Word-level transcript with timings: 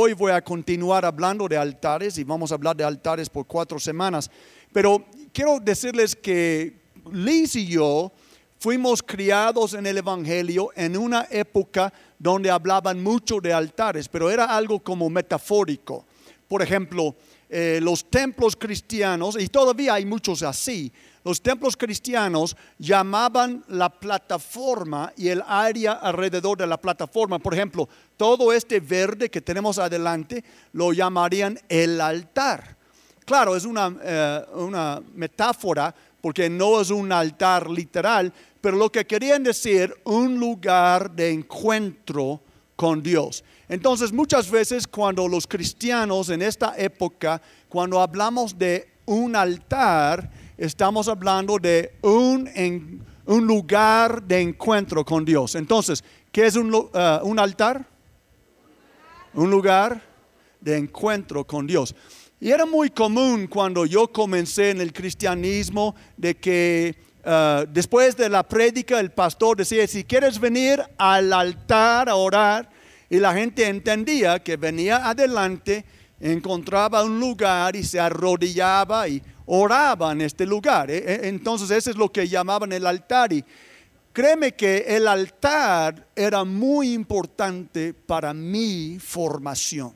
hoy 0.00 0.12
voy 0.12 0.30
a 0.30 0.40
continuar 0.40 1.04
hablando 1.04 1.48
de 1.48 1.56
altares 1.56 2.18
y 2.18 2.24
vamos 2.24 2.52
a 2.52 2.54
hablar 2.54 2.76
de 2.76 2.84
altares 2.84 3.28
por 3.28 3.48
cuatro 3.48 3.80
semanas. 3.80 4.30
Pero 4.72 5.04
quiero 5.32 5.58
decirles 5.58 6.14
que 6.14 6.82
Liz 7.10 7.56
y 7.56 7.66
yo 7.66 8.12
fuimos 8.60 9.02
criados 9.02 9.74
en 9.74 9.86
el 9.86 9.98
Evangelio 9.98 10.70
en 10.76 10.96
una 10.96 11.26
época 11.32 11.92
donde 12.16 12.48
hablaban 12.48 13.02
mucho 13.02 13.40
de 13.40 13.52
altares, 13.52 14.08
pero 14.08 14.30
era 14.30 14.44
algo 14.44 14.78
como 14.78 15.10
metafórico. 15.10 16.04
Por 16.46 16.62
ejemplo, 16.62 17.16
eh, 17.48 17.80
los 17.82 18.10
templos 18.10 18.56
cristianos, 18.56 19.36
y 19.40 19.48
todavía 19.48 19.94
hay 19.94 20.04
muchos 20.04 20.42
así, 20.42 20.92
los 21.24 21.42
templos 21.42 21.76
cristianos 21.76 22.56
llamaban 22.78 23.64
la 23.68 23.90
plataforma 23.90 25.12
y 25.16 25.28
el 25.28 25.42
área 25.46 25.92
alrededor 25.92 26.56
de 26.56 26.66
la 26.66 26.78
plataforma, 26.78 27.38
por 27.38 27.52
ejemplo, 27.52 27.88
todo 28.16 28.52
este 28.52 28.80
verde 28.80 29.30
que 29.30 29.40
tenemos 29.40 29.78
adelante 29.78 30.42
lo 30.72 30.92
llamarían 30.92 31.58
el 31.68 32.00
altar. 32.00 32.76
Claro, 33.24 33.56
es 33.56 33.64
una, 33.64 33.94
eh, 34.02 34.44
una 34.54 35.02
metáfora 35.14 35.94
porque 36.20 36.48
no 36.48 36.80
es 36.80 36.90
un 36.90 37.12
altar 37.12 37.68
literal, 37.68 38.32
pero 38.60 38.76
lo 38.76 38.90
que 38.90 39.06
querían 39.06 39.42
decir, 39.42 39.94
un 40.04 40.38
lugar 40.38 41.10
de 41.10 41.30
encuentro 41.30 42.40
con 42.74 43.02
Dios. 43.02 43.44
Entonces, 43.68 44.12
muchas 44.12 44.50
veces 44.50 44.86
cuando 44.86 45.28
los 45.28 45.46
cristianos 45.46 46.30
en 46.30 46.40
esta 46.40 46.74
época, 46.78 47.40
cuando 47.68 48.00
hablamos 48.00 48.56
de 48.56 48.88
un 49.04 49.36
altar, 49.36 50.30
estamos 50.56 51.06
hablando 51.08 51.58
de 51.58 51.92
un, 52.02 53.04
un 53.26 53.46
lugar 53.46 54.22
de 54.22 54.40
encuentro 54.40 55.04
con 55.04 55.24
Dios. 55.24 55.54
Entonces, 55.54 56.02
¿qué 56.32 56.46
es 56.46 56.56
un, 56.56 56.74
uh, 56.74 56.88
un 57.22 57.38
altar? 57.38 57.86
Un 59.34 59.50
lugar 59.50 60.02
de 60.60 60.76
encuentro 60.78 61.46
con 61.46 61.66
Dios. 61.66 61.94
Y 62.40 62.50
era 62.50 62.64
muy 62.64 62.88
común 62.88 63.48
cuando 63.48 63.84
yo 63.84 64.10
comencé 64.10 64.70
en 64.70 64.80
el 64.80 64.92
cristianismo 64.92 65.94
de 66.16 66.36
que 66.36 66.96
uh, 67.26 67.66
después 67.70 68.16
de 68.16 68.30
la 68.30 68.42
prédica 68.42 68.98
el 68.98 69.10
pastor 69.10 69.58
decía, 69.58 69.86
si 69.86 70.04
quieres 70.04 70.40
venir 70.40 70.82
al 70.96 71.32
altar 71.32 72.08
a 72.08 72.14
orar, 72.14 72.77
y 73.10 73.18
la 73.18 73.34
gente 73.34 73.66
entendía 73.66 74.42
que 74.42 74.56
venía 74.56 75.08
adelante, 75.08 75.84
encontraba 76.20 77.04
un 77.04 77.18
lugar 77.18 77.74
y 77.76 77.84
se 77.84 77.98
arrodillaba 77.98 79.08
y 79.08 79.22
oraba 79.46 80.12
en 80.12 80.20
este 80.20 80.44
lugar. 80.44 80.90
¿eh? 80.90 80.98
Eh, 80.98 81.20
entonces 81.24 81.70
ese 81.70 81.90
es 81.90 81.96
lo 81.96 82.12
que 82.12 82.28
llamaban 82.28 82.72
el 82.72 82.86
altar. 82.86 83.32
Y 83.32 83.44
créeme 84.12 84.52
que 84.52 84.84
el 84.88 85.08
altar 85.08 86.08
era 86.14 86.44
muy 86.44 86.92
importante 86.92 87.94
para 87.94 88.34
mi 88.34 88.98
formación. 89.00 89.94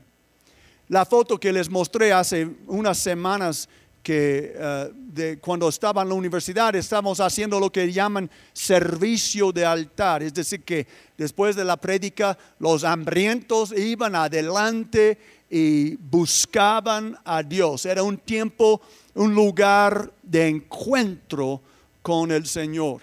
La 0.88 1.04
foto 1.04 1.38
que 1.38 1.52
les 1.52 1.70
mostré 1.70 2.12
hace 2.12 2.48
unas 2.66 2.98
semanas 2.98 3.68
que 4.02 4.52
eh, 4.54 4.90
de 4.94 5.38
cuando 5.38 5.68
estaba 5.68 6.02
en 6.02 6.08
la 6.08 6.14
universidad 6.14 6.74
estamos 6.74 7.20
haciendo 7.20 7.60
lo 7.60 7.70
que 7.70 7.92
llaman 7.92 8.30
servicio 8.52 9.52
de 9.52 9.64
altar, 9.64 10.22
es 10.22 10.34
decir, 10.34 10.64
que 10.64 10.86
después 11.16 11.54
de 11.54 11.64
la 11.64 11.76
prédica 11.76 12.36
los 12.58 12.84
hambrientos 12.84 13.72
iban 13.72 14.16
adelante 14.16 15.18
y 15.48 15.96
buscaban 15.96 17.16
a 17.24 17.42
Dios. 17.42 17.86
Era 17.86 18.02
un 18.02 18.18
tiempo 18.18 18.80
un 19.14 19.34
lugar 19.34 20.10
de 20.22 20.48
encuentro 20.48 21.60
con 22.00 22.32
el 22.32 22.46
Señor. 22.46 23.02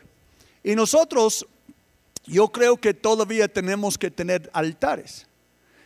Y 0.63 0.75
nosotros, 0.75 1.45
yo 2.25 2.49
creo 2.49 2.77
que 2.77 2.93
todavía 2.93 3.47
tenemos 3.47 3.97
que 3.97 4.11
tener 4.11 4.49
altares. 4.53 5.27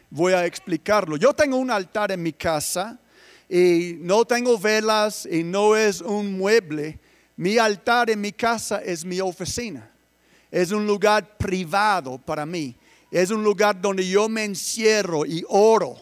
Voy 0.10 0.34
a 0.34 0.46
explicarlo. 0.46 1.18
Yo 1.18 1.34
tengo 1.34 1.58
un 1.58 1.70
altar 1.70 2.12
en 2.12 2.24
mi 2.24 2.34
casa 2.34 3.00
y 3.54 4.00
no 4.00 4.26
tengo 4.26 4.58
velas 4.58 5.28
y 5.32 5.44
no 5.44 5.76
es 5.76 6.02
un 6.02 6.40
mueble. 6.40 7.00
Mi 7.36 7.60
altar 7.60 8.10
en 8.10 8.20
mi 8.20 8.32
casa 8.32 8.82
es 8.82 9.06
mi 9.06 9.22
oficina. 9.22 9.92
Es 10.50 10.72
un 10.72 10.88
lugar 10.88 11.38
privado 11.38 12.18
para 12.18 12.48
mí. 12.48 12.76
Es 13.12 13.30
un 13.30 13.44
lugar 13.44 13.80
donde 13.80 14.10
yo 14.10 14.28
me 14.28 14.44
encierro 14.44 15.24
y 15.24 15.46
oro 15.48 15.96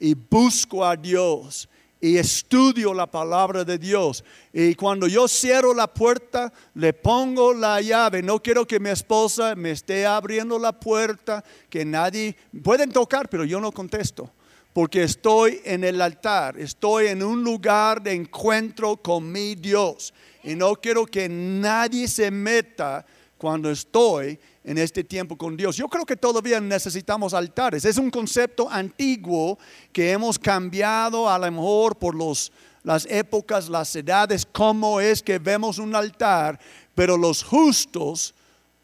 y 0.00 0.14
busco 0.14 0.84
a 0.84 0.96
Dios 0.96 1.68
y 2.00 2.16
estudio 2.16 2.92
la 2.92 3.08
palabra 3.08 3.62
de 3.62 3.78
Dios. 3.78 4.24
Y 4.52 4.74
cuando 4.74 5.06
yo 5.06 5.28
cierro 5.28 5.72
la 5.72 5.86
puerta, 5.86 6.52
le 6.74 6.92
pongo 6.92 7.54
la 7.54 7.80
llave. 7.80 8.20
No 8.20 8.42
quiero 8.42 8.66
que 8.66 8.80
mi 8.80 8.90
esposa 8.90 9.54
me 9.54 9.70
esté 9.70 10.06
abriendo 10.06 10.58
la 10.58 10.72
puerta, 10.72 11.44
que 11.68 11.84
nadie 11.84 12.34
pueden 12.64 12.90
tocar, 12.90 13.28
pero 13.28 13.44
yo 13.44 13.60
no 13.60 13.70
contesto. 13.70 14.28
Porque 14.72 15.02
estoy 15.02 15.60
en 15.64 15.82
el 15.82 16.00
altar, 16.00 16.58
estoy 16.58 17.08
en 17.08 17.22
un 17.22 17.42
lugar 17.42 18.02
de 18.02 18.12
encuentro 18.12 18.96
con 18.96 19.30
mi 19.30 19.56
Dios. 19.56 20.14
Y 20.44 20.54
no 20.54 20.76
quiero 20.76 21.06
que 21.06 21.28
nadie 21.28 22.06
se 22.06 22.30
meta 22.30 23.04
cuando 23.36 23.70
estoy 23.70 24.38
en 24.62 24.78
este 24.78 25.02
tiempo 25.02 25.36
con 25.36 25.56
Dios. 25.56 25.76
Yo 25.76 25.88
creo 25.88 26.04
que 26.04 26.16
todavía 26.16 26.60
necesitamos 26.60 27.34
altares. 27.34 27.84
Es 27.84 27.96
un 27.96 28.10
concepto 28.10 28.70
antiguo 28.70 29.58
que 29.92 30.12
hemos 30.12 30.38
cambiado 30.38 31.28
a 31.28 31.38
lo 31.38 31.50
mejor 31.50 31.96
por 31.96 32.14
los, 32.14 32.52
las 32.82 33.06
épocas, 33.06 33.68
las 33.68 33.94
edades, 33.96 34.46
cómo 34.46 35.00
es 35.00 35.22
que 35.22 35.38
vemos 35.38 35.78
un 35.78 35.94
altar, 35.94 36.60
pero 36.94 37.16
los 37.16 37.42
justos 37.42 38.34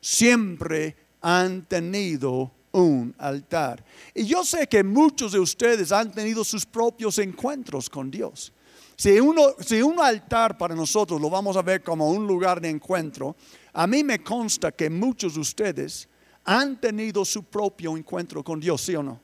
siempre 0.00 0.96
han 1.20 1.62
tenido 1.62 2.50
un 2.76 3.14
altar. 3.18 3.82
Y 4.14 4.26
yo 4.26 4.44
sé 4.44 4.66
que 4.66 4.84
muchos 4.84 5.32
de 5.32 5.40
ustedes 5.40 5.92
han 5.92 6.12
tenido 6.12 6.44
sus 6.44 6.66
propios 6.66 7.18
encuentros 7.18 7.88
con 7.88 8.10
Dios. 8.10 8.52
Si, 8.96 9.18
uno, 9.18 9.54
si 9.60 9.80
un 9.80 9.98
altar 10.00 10.56
para 10.58 10.74
nosotros 10.74 11.20
lo 11.20 11.30
vamos 11.30 11.56
a 11.56 11.62
ver 11.62 11.82
como 11.82 12.10
un 12.10 12.26
lugar 12.26 12.60
de 12.60 12.68
encuentro, 12.68 13.34
a 13.72 13.86
mí 13.86 14.04
me 14.04 14.22
consta 14.22 14.72
que 14.72 14.90
muchos 14.90 15.34
de 15.34 15.40
ustedes 15.40 16.08
han 16.44 16.78
tenido 16.78 17.24
su 17.24 17.44
propio 17.44 17.96
encuentro 17.96 18.44
con 18.44 18.60
Dios, 18.60 18.82
¿sí 18.82 18.94
o 18.94 19.02
no? 19.02 19.20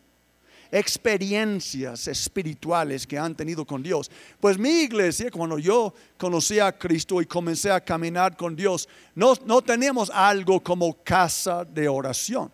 Experiencias 0.70 2.08
espirituales 2.08 3.06
que 3.06 3.19
han 3.19 3.34
tenido 3.34 3.66
con 3.66 3.82
Dios. 3.82 4.10
Pues 4.40 4.58
mi 4.58 4.82
iglesia, 4.82 5.30
cuando 5.30 5.58
yo 5.58 5.92
conocí 6.16 6.58
a 6.58 6.72
Cristo 6.72 7.20
y 7.20 7.26
comencé 7.26 7.70
a 7.70 7.84
caminar 7.84 8.34
con 8.34 8.56
Dios, 8.56 8.88
no, 9.14 9.34
no 9.44 9.60
teníamos 9.60 10.08
algo 10.08 10.62
como 10.62 11.02
casa 11.02 11.66
de 11.66 11.86
oración. 11.86 12.50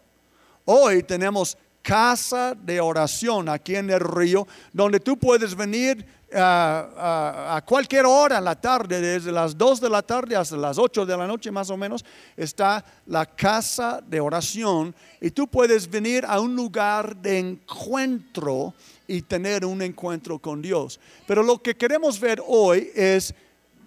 Hoy 0.71 1.03
tenemos 1.03 1.57
casa 1.81 2.55
de 2.55 2.79
oración 2.79 3.49
aquí 3.49 3.75
en 3.75 3.89
el 3.89 4.01
río, 4.01 4.47
donde 4.71 5.01
tú 5.01 5.17
puedes 5.17 5.55
venir 5.55 6.05
a 6.35 7.65
cualquier 7.67 8.05
hora 8.05 8.37
en 8.37 8.45
la 8.45 8.61
tarde, 8.61 9.01
desde 9.01 9.33
las 9.33 9.57
2 9.57 9.81
de 9.81 9.89
la 9.89 10.03
tarde 10.03 10.37
hasta 10.37 10.59
las 10.59 10.77
8 10.77 11.07
de 11.07 11.17
la 11.17 11.27
noche 11.27 11.51
más 11.51 11.71
o 11.71 11.77
menos, 11.79 12.05
está 12.37 12.85
la 13.07 13.25
casa 13.25 14.03
de 14.07 14.21
oración 14.21 14.95
y 15.23 15.31
tú 15.31 15.49
puedes 15.49 15.89
venir 15.89 16.27
a 16.27 16.39
un 16.39 16.55
lugar 16.55 17.17
de 17.17 17.39
encuentro 17.39 18.75
y 19.07 19.23
tener 19.23 19.65
un 19.65 19.81
encuentro 19.81 20.39
con 20.39 20.61
Dios. 20.61 21.01
Pero 21.27 21.43
lo 21.43 21.63
que 21.63 21.79
queremos 21.79 22.21
ver 22.21 22.43
hoy 22.47 22.91
es 22.95 23.35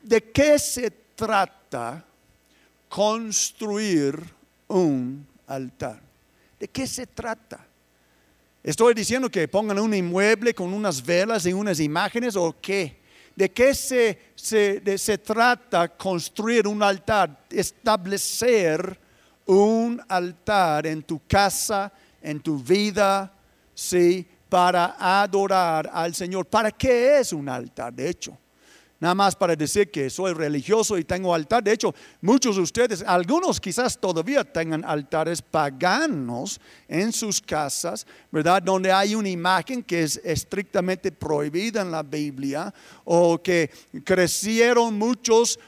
de 0.01 0.19
qué 0.31 0.57
se 0.57 0.89
trata 1.13 2.03
construir 2.89 4.19
un 4.67 5.27
altar. 5.45 6.10
¿De 6.61 6.67
qué 6.67 6.85
se 6.85 7.07
trata? 7.07 7.65
Estoy 8.61 8.93
diciendo 8.93 9.31
que 9.31 9.47
pongan 9.47 9.79
un 9.79 9.95
inmueble 9.95 10.53
con 10.53 10.71
unas 10.71 11.03
velas 11.03 11.43
y 11.47 11.53
unas 11.53 11.79
imágenes 11.79 12.35
o 12.35 12.55
qué. 12.61 13.01
¿De 13.35 13.49
qué 13.49 13.73
se, 13.73 14.19
se, 14.35 15.17
trata 15.17 15.87
construir 15.97 16.67
un 16.67 16.83
altar? 16.83 17.45
Establecer 17.49 18.95
un 19.47 19.99
altar 20.07 20.85
en 20.85 21.01
tu 21.01 21.25
casa, 21.25 21.91
en 22.21 22.39
tu 22.39 22.59
vida, 22.59 23.33
sí, 23.73 24.23
para 24.47 24.97
adorar 24.99 25.89
al 25.91 26.13
Señor. 26.13 26.45
¿Para 26.45 26.69
qué 26.69 27.21
es 27.21 27.33
un 27.33 27.49
altar? 27.49 27.91
De 27.91 28.07
hecho, 28.07 28.37
nada 29.01 29.15
más 29.15 29.35
para 29.35 29.55
decir 29.55 29.91
que 29.91 30.09
soy 30.09 30.33
religioso 30.33 30.97
y 30.97 31.03
tengo 31.03 31.33
altar. 31.33 31.63
De 31.63 31.73
hecho, 31.73 31.93
muchos 32.21 32.55
de 32.55 32.61
ustedes, 32.61 33.03
algunos 33.05 33.59
quizás 33.59 33.99
todavía 33.99 34.45
tengan 34.45 34.85
altares 34.85 35.41
paganos 35.41 36.61
en 36.87 37.11
sus 37.11 37.41
casas, 37.41 38.05
¿verdad? 38.31 38.61
Donde 38.61 38.91
hay 38.91 39.15
una 39.15 39.27
imagen 39.27 39.83
que 39.83 40.03
es 40.03 40.21
estrictamente 40.23 41.11
prohibida 41.11 41.81
en 41.81 41.91
la 41.91 42.03
Biblia, 42.03 42.73
o 43.03 43.41
que 43.41 43.71
crecieron 44.05 44.97
muchos 44.97 45.59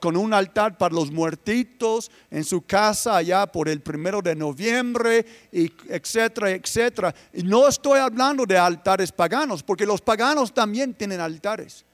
con 0.00 0.16
un 0.16 0.32
altar 0.32 0.78
para 0.78 0.94
los 0.94 1.10
muertitos 1.10 2.10
en 2.30 2.42
su 2.42 2.62
casa 2.62 3.18
allá 3.18 3.46
por 3.46 3.68
el 3.68 3.82
primero 3.82 4.22
de 4.22 4.34
noviembre, 4.34 5.26
y 5.52 5.70
etcétera, 5.90 6.52
etcétera. 6.52 7.14
Y 7.34 7.42
no 7.42 7.68
estoy 7.68 7.98
hablando 7.98 8.46
de 8.46 8.56
altares 8.56 9.12
paganos, 9.12 9.62
porque 9.62 9.84
los 9.84 10.00
paganos 10.00 10.54
también 10.54 10.94
tienen 10.94 11.20
altares. 11.20 11.84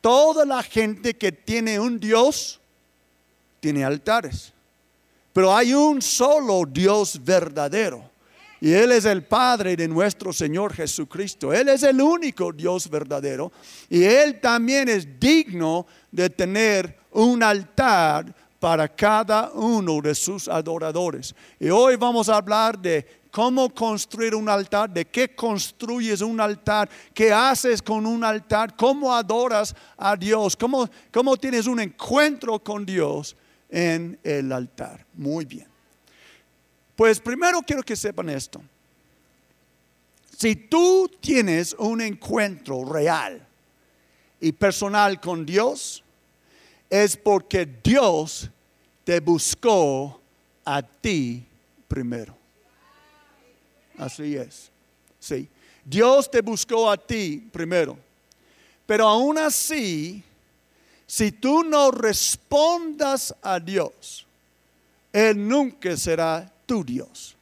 Toda 0.00 0.44
la 0.44 0.62
gente 0.62 1.14
que 1.14 1.32
tiene 1.32 1.78
un 1.78 2.00
Dios 2.00 2.60
tiene 3.60 3.84
altares. 3.84 4.52
Pero 5.32 5.54
hay 5.54 5.74
un 5.74 6.00
solo 6.02 6.64
Dios 6.66 7.22
verdadero. 7.22 8.10
Y 8.60 8.72
Él 8.72 8.92
es 8.92 9.04
el 9.06 9.22
Padre 9.22 9.76
de 9.76 9.88
nuestro 9.88 10.32
Señor 10.32 10.74
Jesucristo. 10.74 11.52
Él 11.52 11.68
es 11.68 11.82
el 11.82 12.00
único 12.00 12.52
Dios 12.52 12.90
verdadero. 12.90 13.52
Y 13.88 14.04
Él 14.04 14.40
también 14.40 14.88
es 14.88 15.18
digno 15.18 15.86
de 16.10 16.28
tener 16.28 16.98
un 17.12 17.42
altar 17.42 18.34
para 18.58 18.86
cada 18.86 19.50
uno 19.52 20.00
de 20.02 20.14
sus 20.14 20.46
adoradores. 20.46 21.34
Y 21.58 21.70
hoy 21.70 21.96
vamos 21.96 22.28
a 22.28 22.36
hablar 22.36 22.78
de 22.78 23.19
cómo 23.30 23.72
construir 23.72 24.34
un 24.34 24.48
altar, 24.48 24.90
de 24.90 25.04
qué 25.04 25.34
construyes 25.34 26.20
un 26.20 26.40
altar, 26.40 26.88
qué 27.14 27.32
haces 27.32 27.80
con 27.80 28.06
un 28.06 28.24
altar, 28.24 28.76
cómo 28.76 29.14
adoras 29.14 29.74
a 29.96 30.16
Dios, 30.16 30.56
cómo, 30.56 30.88
cómo 31.12 31.36
tienes 31.36 31.66
un 31.66 31.80
encuentro 31.80 32.58
con 32.58 32.84
Dios 32.84 33.36
en 33.68 34.18
el 34.22 34.52
altar. 34.52 35.06
Muy 35.14 35.44
bien. 35.44 35.68
Pues 36.96 37.20
primero 37.20 37.60
quiero 37.62 37.82
que 37.82 37.96
sepan 37.96 38.28
esto. 38.28 38.60
Si 40.36 40.56
tú 40.56 41.10
tienes 41.20 41.74
un 41.78 42.00
encuentro 42.00 42.84
real 42.84 43.46
y 44.40 44.52
personal 44.52 45.20
con 45.20 45.44
Dios, 45.44 46.02
es 46.88 47.16
porque 47.16 47.66
Dios 47.82 48.50
te 49.04 49.20
buscó 49.20 50.20
a 50.64 50.82
ti 50.82 51.46
primero. 51.86 52.39
Así 54.00 54.34
es. 54.34 54.70
Sí. 55.18 55.46
Dios 55.84 56.30
te 56.30 56.40
buscó 56.40 56.90
a 56.90 56.96
ti 56.96 57.46
primero. 57.52 57.98
Pero 58.86 59.06
aún 59.06 59.36
así, 59.36 60.22
si 61.06 61.32
tú 61.32 61.62
no 61.62 61.90
respondas 61.90 63.34
a 63.42 63.60
Dios, 63.60 64.26
Él 65.12 65.46
nunca 65.46 65.96
será 65.98 66.50
tu 66.64 66.82
Dios. 66.82 67.36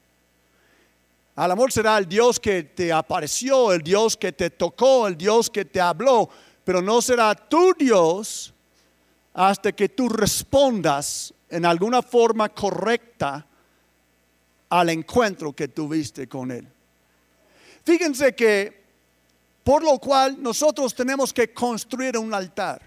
Al 1.36 1.52
amor 1.52 1.70
será 1.70 1.96
el 1.96 2.08
Dios 2.08 2.40
que 2.40 2.64
te 2.64 2.92
apareció, 2.92 3.72
el 3.72 3.80
Dios 3.80 4.16
que 4.16 4.32
te 4.32 4.50
tocó, 4.50 5.06
el 5.06 5.16
Dios 5.16 5.48
que 5.48 5.64
te 5.64 5.80
habló, 5.80 6.28
pero 6.64 6.82
no 6.82 7.00
será 7.00 7.36
tu 7.36 7.72
Dios 7.78 8.52
hasta 9.32 9.70
que 9.70 9.88
tú 9.88 10.08
respondas 10.08 11.32
en 11.48 11.64
alguna 11.64 12.02
forma 12.02 12.48
correcta 12.48 13.46
al 14.68 14.90
encuentro 14.90 15.52
que 15.52 15.68
tuviste 15.68 16.28
con 16.28 16.50
Él. 16.50 16.66
Fíjense 17.84 18.34
que 18.34 18.78
por 19.64 19.84
lo 19.84 19.98
cual 19.98 20.42
nosotros 20.42 20.94
tenemos 20.94 21.32
que 21.32 21.52
construir 21.52 22.16
un 22.16 22.32
altar. 22.32 22.80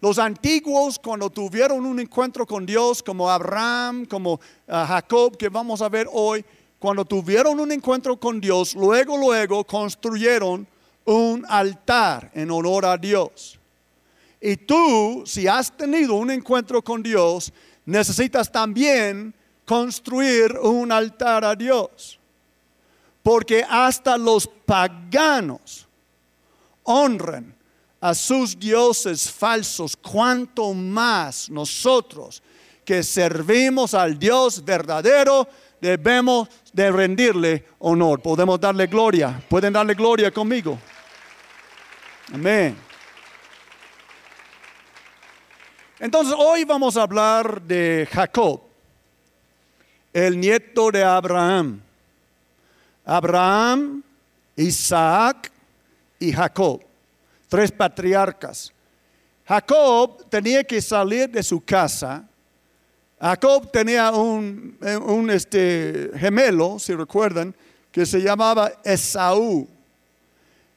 Los 0.00 0.18
antiguos, 0.18 0.98
cuando 0.98 1.28
tuvieron 1.28 1.84
un 1.84 2.00
encuentro 2.00 2.46
con 2.46 2.64
Dios, 2.64 3.02
como 3.02 3.30
Abraham, 3.30 4.06
como 4.06 4.40
ah, 4.68 4.86
Jacob, 4.86 5.36
que 5.36 5.48
vamos 5.48 5.82
a 5.82 5.88
ver 5.88 6.06
hoy, 6.10 6.44
cuando 6.78 7.04
tuvieron 7.04 7.58
un 7.60 7.72
encuentro 7.72 8.18
con 8.18 8.40
Dios, 8.40 8.74
luego, 8.74 9.16
luego 9.16 9.64
construyeron 9.64 10.66
un 11.04 11.44
altar 11.48 12.30
en 12.34 12.50
honor 12.50 12.86
a 12.86 12.96
Dios. 12.96 13.58
Y 14.40 14.56
tú, 14.56 15.22
si 15.26 15.46
has 15.46 15.74
tenido 15.76 16.14
un 16.14 16.30
encuentro 16.30 16.82
con 16.82 17.02
Dios, 17.02 17.52
necesitas 17.84 18.50
también 18.50 19.34
construir 19.66 20.56
un 20.58 20.90
altar 20.90 21.44
a 21.44 21.54
Dios. 21.54 22.18
Porque 23.22 23.62
hasta 23.68 24.16
los 24.16 24.46
paganos 24.46 25.86
honran 26.84 27.54
a 28.00 28.14
sus 28.14 28.58
dioses 28.58 29.30
falsos, 29.30 29.96
cuanto 29.96 30.72
más 30.72 31.50
nosotros 31.50 32.42
que 32.84 33.02
servimos 33.02 33.94
al 33.94 34.18
Dios 34.18 34.64
verdadero 34.64 35.48
debemos 35.80 36.48
de 36.72 36.90
rendirle 36.92 37.66
honor. 37.80 38.22
Podemos 38.22 38.60
darle 38.60 38.86
gloria. 38.86 39.42
Pueden 39.48 39.72
darle 39.72 39.94
gloria 39.94 40.30
conmigo. 40.30 40.78
Amén. 42.32 42.76
Entonces 45.98 46.34
hoy 46.36 46.64
vamos 46.64 46.96
a 46.96 47.02
hablar 47.02 47.62
de 47.62 48.06
Jacob, 48.12 48.60
el 50.24 50.40
nieto 50.40 50.90
de 50.90 51.04
Abraham. 51.04 51.80
Abraham, 53.04 54.02
Isaac 54.56 55.50
y 56.18 56.32
Jacob 56.32 56.86
tres 57.48 57.72
patriarcas. 57.72 58.72
Jacob 59.46 60.28
tenía 60.28 60.64
que 60.64 60.80
salir 60.80 61.30
de 61.30 61.42
su 61.42 61.64
casa. 61.64 62.24
Jacob 63.20 63.70
tenía 63.70 64.10
un, 64.10 64.76
un 65.06 65.30
este, 65.30 66.10
gemelo, 66.16 66.78
si 66.78 66.94
recuerdan, 66.94 67.54
que 67.92 68.04
se 68.04 68.20
llamaba 68.20 68.72
Esaú. 68.84 69.68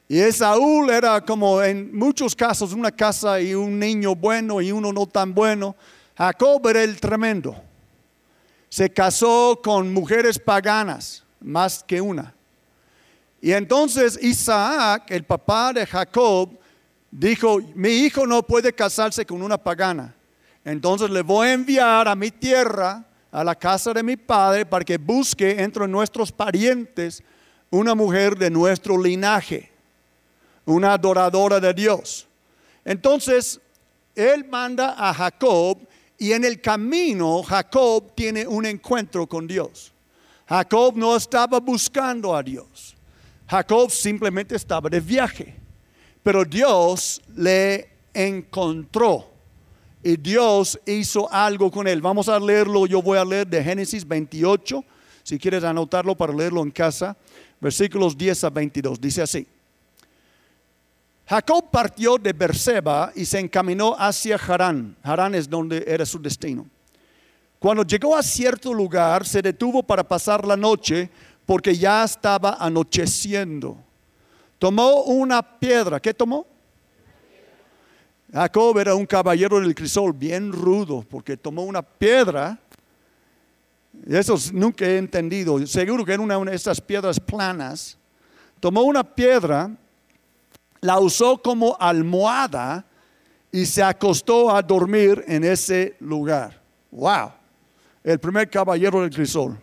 Y 0.07 0.19
Esaú 0.19 0.89
era 0.89 1.21
como 1.21 1.61
en 1.61 1.95
muchos 1.95 2.35
casos 2.35 2.73
una 2.73 2.91
casa 2.91 3.41
y 3.41 3.53
un 3.53 3.77
niño 3.77 4.15
bueno 4.15 4.61
y 4.61 4.71
uno 4.71 4.93
no 4.93 5.05
tan 5.07 5.33
bueno. 5.33 5.75
Jacob 6.17 6.65
era 6.67 6.83
el 6.83 6.99
tremendo. 6.99 7.68
Se 8.69 8.89
casó 8.89 9.59
con 9.63 9.91
mujeres 9.91 10.37
paganas, 10.39 11.23
más 11.39 11.83
que 11.83 11.99
una. 11.99 12.33
Y 13.41 13.51
entonces 13.51 14.17
Isaac, 14.21 15.09
el 15.09 15.23
papá 15.23 15.73
de 15.73 15.85
Jacob, 15.85 16.57
dijo, 17.09 17.59
mi 17.73 17.89
hijo 17.89 18.27
no 18.27 18.43
puede 18.43 18.73
casarse 18.73 19.25
con 19.25 19.41
una 19.41 19.57
pagana. 19.57 20.13
Entonces 20.63 21.09
le 21.09 21.21
voy 21.21 21.47
a 21.47 21.53
enviar 21.53 22.07
a 22.07 22.15
mi 22.15 22.31
tierra, 22.31 23.03
a 23.31 23.43
la 23.43 23.55
casa 23.55 23.93
de 23.93 24.03
mi 24.03 24.17
padre, 24.17 24.65
para 24.65 24.85
que 24.85 24.97
busque 24.97 25.61
entre 25.61 25.87
nuestros 25.87 26.31
parientes 26.31 27.23
una 27.69 27.95
mujer 27.95 28.37
de 28.37 28.49
nuestro 28.49 29.01
linaje, 29.01 29.71
una 30.65 30.93
adoradora 30.93 31.59
de 31.59 31.73
Dios. 31.73 32.27
Entonces, 32.83 33.59
él 34.15 34.45
manda 34.45 34.95
a 34.97 35.13
Jacob 35.13 35.77
y 36.19 36.33
en 36.33 36.45
el 36.45 36.61
camino 36.61 37.41
Jacob 37.41 38.13
tiene 38.15 38.45
un 38.45 38.65
encuentro 38.65 39.25
con 39.27 39.47
Dios. 39.47 39.93
Jacob 40.47 40.95
no 40.95 41.15
estaba 41.15 41.59
buscando 41.59 42.35
a 42.35 42.43
Dios. 42.43 42.95
Jacob 43.47 43.89
simplemente 43.89 44.55
estaba 44.55 44.89
de 44.89 44.99
viaje 44.99 45.59
pero 46.23 46.45
Dios 46.45 47.21
le 47.35 47.89
encontró 48.13 49.31
y 50.03 50.17
Dios 50.17 50.79
hizo 50.85 51.31
algo 51.31 51.71
con 51.71 51.87
él. 51.87 52.01
Vamos 52.01 52.29
a 52.29 52.39
leerlo, 52.39 52.85
yo 52.85 53.01
voy 53.01 53.17
a 53.17 53.25
leer 53.25 53.47
de 53.47 53.63
Génesis 53.63 54.07
28, 54.07 54.83
si 55.23 55.37
quieres 55.37 55.63
anotarlo 55.63 56.15
para 56.15 56.33
leerlo 56.33 56.61
en 56.61 56.71
casa, 56.71 57.17
versículos 57.59 58.17
10 58.17 58.43
a 58.43 58.49
22. 58.49 59.01
Dice 59.01 59.21
así. 59.21 59.47
Jacob 61.29 61.69
partió 61.69 62.17
de 62.17 62.33
Berseba 62.33 63.11
y 63.13 63.23
se 63.23 63.37
encaminó 63.37 63.95
hacia 63.95 64.35
Harán. 64.35 64.97
Harán 65.03 65.35
es 65.35 65.47
donde 65.47 65.83
era 65.85 66.03
su 66.03 66.19
destino. 66.19 66.65
Cuando 67.59 67.83
llegó 67.83 68.15
a 68.15 68.23
cierto 68.23 68.73
lugar, 68.73 69.27
se 69.27 69.39
detuvo 69.39 69.83
para 69.83 70.03
pasar 70.03 70.43
la 70.47 70.57
noche 70.57 71.07
porque 71.45 71.75
ya 71.75 72.03
estaba 72.03 72.57
anocheciendo. 72.59 73.77
Tomó 74.57 75.03
una 75.03 75.43
piedra. 75.59 75.99
¿Qué 75.99 76.15
tomó? 76.15 76.47
Jacob 78.33 78.79
era 78.79 78.95
un 78.95 79.05
caballero 79.05 79.59
del 79.59 79.75
crisol, 79.75 80.13
bien 80.13 80.51
rudo, 80.51 81.05
porque 81.07 81.37
tomó 81.37 81.61
una 81.61 81.83
piedra. 81.83 82.57
Eso 84.07 84.35
nunca 84.51 84.83
he 84.83 84.97
entendido. 84.97 85.63
Seguro 85.67 86.03
que 86.03 86.13
era 86.13 86.23
una 86.23 86.39
de 86.39 86.55
esas 86.55 86.81
piedras 86.81 87.19
planas. 87.19 87.99
Tomó 88.59 88.81
una 88.81 89.03
piedra, 89.03 89.69
la 90.81 90.99
usó 90.99 91.41
como 91.41 91.75
almohada 91.79 92.85
y 93.51 93.65
se 93.65 93.83
acostó 93.83 94.55
a 94.55 94.61
dormir 94.61 95.23
en 95.27 95.43
ese 95.43 95.95
lugar. 95.99 96.61
¡Wow! 96.91 97.31
El 98.03 98.19
primer 98.19 98.49
caballero 98.49 99.01
del 99.01 99.09
crisol. 99.09 99.59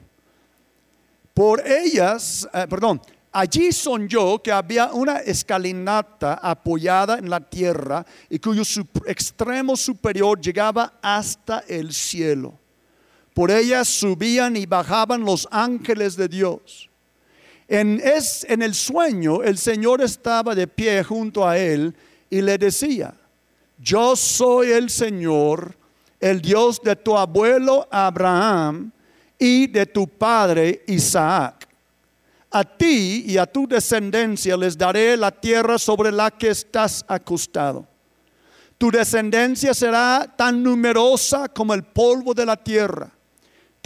Por 1.33 1.67
ellas, 1.67 2.49
eh, 2.53 2.67
perdón, 2.69 3.01
Allí 3.39 3.71
soñó 3.71 4.43
que 4.43 4.51
había 4.51 4.95
una 4.95 5.19
escalinata 5.19 6.41
apoyada 6.43 7.19
en 7.19 7.29
la 7.29 7.39
tierra 7.39 8.03
y 8.31 8.39
cuyo 8.39 8.63
extremo 9.05 9.77
superior 9.77 10.41
llegaba 10.41 10.95
hasta 11.03 11.59
el 11.69 11.93
cielo. 11.93 12.59
Por 13.35 13.51
ella 13.51 13.85
subían 13.85 14.57
y 14.57 14.65
bajaban 14.65 15.21
los 15.21 15.47
ángeles 15.51 16.17
de 16.17 16.29
Dios. 16.29 16.89
En, 17.69 18.01
el 18.03 18.75
sueño 18.75 19.43
el 19.43 19.59
Señor 19.59 20.01
estaba 20.03 20.55
de 20.55 20.67
pie 20.67 21.03
junto 21.03 21.47
a 21.47 21.59
él 21.59 21.95
y 22.31 22.41
le 22.41 22.59
decía, 22.59 23.15
yo 23.79 24.15
soy 24.17 24.71
el 24.71 24.89
Señor, 24.91 25.77
el 26.21 26.41
Dios 26.41 26.81
de 26.83 26.97
tu 26.97 27.17
abuelo 27.17 27.89
Abraham 27.91 28.93
y 29.39 29.67
de 29.67 29.87
tu 29.87 30.07
padre 30.07 30.83
Isaac 30.87 31.67
a 32.51 32.65
ti 32.65 33.25
y 33.27 33.37
a 33.37 33.47
tu 33.47 33.67
descendencia 33.67 34.57
les 34.57 34.79
daré 34.79 35.17
la 35.17 35.31
tierra 35.31 35.79
sobre 35.79 36.11
la 36.11 36.31
que 36.31 36.49
estás 36.49 37.05
acostado. 37.07 37.87
Tu 38.79 38.91
descendencia 38.91 39.75
será 39.75 40.27
tan 40.37 40.63
numerosa 40.63 41.49
como 41.49 41.75
el 41.75 41.83
polvo 41.83 42.33
de 42.33 42.47
la 42.47 42.57
tierra. 42.57 43.11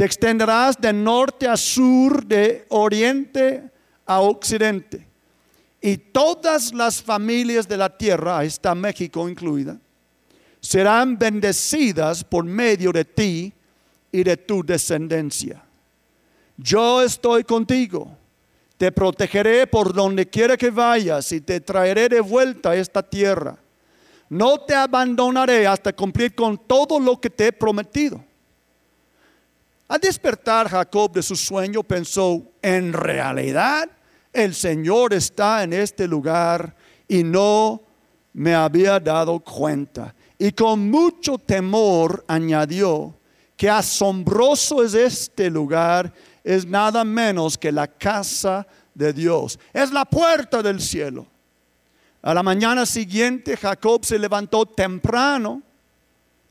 Te 0.00 0.06
extenderás 0.06 0.80
de 0.80 0.94
norte 0.94 1.46
a 1.46 1.58
sur, 1.58 2.24
de 2.24 2.64
oriente 2.70 3.70
a 4.06 4.22
occidente. 4.22 5.06
Y 5.78 5.98
todas 5.98 6.72
las 6.72 7.02
familias 7.02 7.68
de 7.68 7.76
la 7.76 7.94
tierra, 7.94 8.38
ahí 8.38 8.46
está 8.46 8.74
México 8.74 9.28
incluida, 9.28 9.78
serán 10.58 11.18
bendecidas 11.18 12.24
por 12.24 12.44
medio 12.44 12.92
de 12.92 13.04
ti 13.04 13.52
y 14.10 14.22
de 14.22 14.38
tu 14.38 14.64
descendencia. 14.64 15.62
Yo 16.56 17.02
estoy 17.02 17.44
contigo, 17.44 18.10
te 18.78 18.90
protegeré 18.92 19.66
por 19.66 19.92
donde 19.92 20.24
quiera 20.24 20.56
que 20.56 20.70
vayas 20.70 21.30
y 21.30 21.42
te 21.42 21.60
traeré 21.60 22.08
de 22.08 22.20
vuelta 22.20 22.70
a 22.70 22.76
esta 22.76 23.02
tierra. 23.02 23.58
No 24.30 24.60
te 24.60 24.74
abandonaré 24.74 25.66
hasta 25.66 25.92
cumplir 25.92 26.34
con 26.34 26.56
todo 26.56 26.98
lo 26.98 27.20
que 27.20 27.28
te 27.28 27.48
he 27.48 27.52
prometido. 27.52 28.29
Al 29.90 29.98
despertar 29.98 30.68
Jacob 30.68 31.10
de 31.10 31.20
su 31.20 31.34
sueño 31.34 31.82
pensó, 31.82 32.44
en 32.62 32.92
realidad 32.92 33.90
el 34.32 34.54
Señor 34.54 35.12
está 35.12 35.64
en 35.64 35.72
este 35.72 36.06
lugar 36.06 36.76
y 37.08 37.24
no 37.24 37.82
me 38.32 38.54
había 38.54 39.00
dado 39.00 39.40
cuenta. 39.40 40.14
Y 40.38 40.52
con 40.52 40.88
mucho 40.88 41.38
temor 41.38 42.24
añadió, 42.28 43.16
que 43.56 43.68
asombroso 43.68 44.84
es 44.84 44.94
este 44.94 45.50
lugar, 45.50 46.14
es 46.44 46.64
nada 46.64 47.02
menos 47.02 47.58
que 47.58 47.72
la 47.72 47.88
casa 47.88 48.64
de 48.94 49.12
Dios, 49.12 49.58
es 49.72 49.90
la 49.90 50.04
puerta 50.04 50.62
del 50.62 50.80
cielo. 50.80 51.26
A 52.22 52.32
la 52.32 52.44
mañana 52.44 52.86
siguiente 52.86 53.56
Jacob 53.56 54.04
se 54.04 54.20
levantó 54.20 54.66
temprano, 54.66 55.60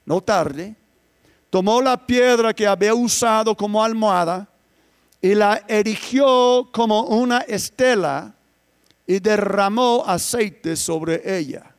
no 0.03 0.19
tarde, 0.19 0.75
tomó 1.50 1.82
la 1.82 2.06
piedra 2.06 2.53
que 2.53 2.68
había 2.68 2.94
usado 2.94 3.56
como 3.56 3.84
almohada 3.84 4.48
y 5.22 5.34
la 5.34 5.63
erigió 5.68 6.70
como 6.72 7.03
una 7.03 7.39
estela 7.39 8.34
y 9.06 9.20
derramó 9.20 10.03
aceite 10.06 10.75
sobre 10.75 11.38
ella. 11.38 11.75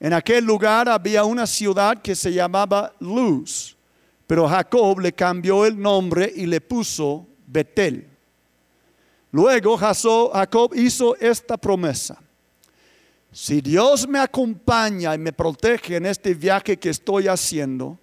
En 0.00 0.12
aquel 0.12 0.44
lugar 0.44 0.88
había 0.88 1.24
una 1.24 1.46
ciudad 1.46 2.00
que 2.02 2.16
se 2.16 2.32
llamaba 2.32 2.92
Luz, 2.98 3.76
pero 4.26 4.48
Jacob 4.48 4.98
le 4.98 5.12
cambió 5.12 5.64
el 5.64 5.78
nombre 5.78 6.32
y 6.34 6.46
le 6.46 6.60
puso 6.60 7.26
Betel. 7.46 8.08
Luego 9.30 9.76
Jacob 9.78 10.72
hizo 10.74 11.16
esta 11.16 11.56
promesa. 11.56 12.20
Si 13.30 13.60
Dios 13.60 14.08
me 14.08 14.18
acompaña 14.18 15.14
y 15.14 15.18
me 15.18 15.32
protege 15.32 15.96
en 15.96 16.06
este 16.06 16.34
viaje 16.34 16.78
que 16.78 16.90
estoy 16.90 17.28
haciendo, 17.28 17.98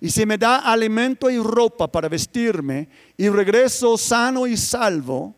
y 0.00 0.10
si 0.10 0.24
me 0.24 0.38
da 0.38 0.58
alimento 0.58 1.28
y 1.28 1.38
ropa 1.38 1.86
para 1.86 2.08
vestirme 2.08 2.88
y 3.16 3.28
regreso 3.28 3.98
sano 3.98 4.46
y 4.46 4.56
salvo 4.56 5.34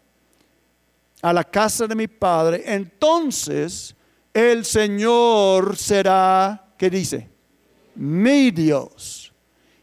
a 1.20 1.32
la 1.32 1.42
casa 1.42 1.86
de 1.86 1.96
mi 1.96 2.06
padre, 2.06 2.62
entonces 2.66 3.94
el 4.32 4.64
Señor 4.64 5.76
será, 5.76 6.74
¿qué 6.78 6.88
dice? 6.88 7.28
Mi 7.96 8.52
Dios. 8.52 9.32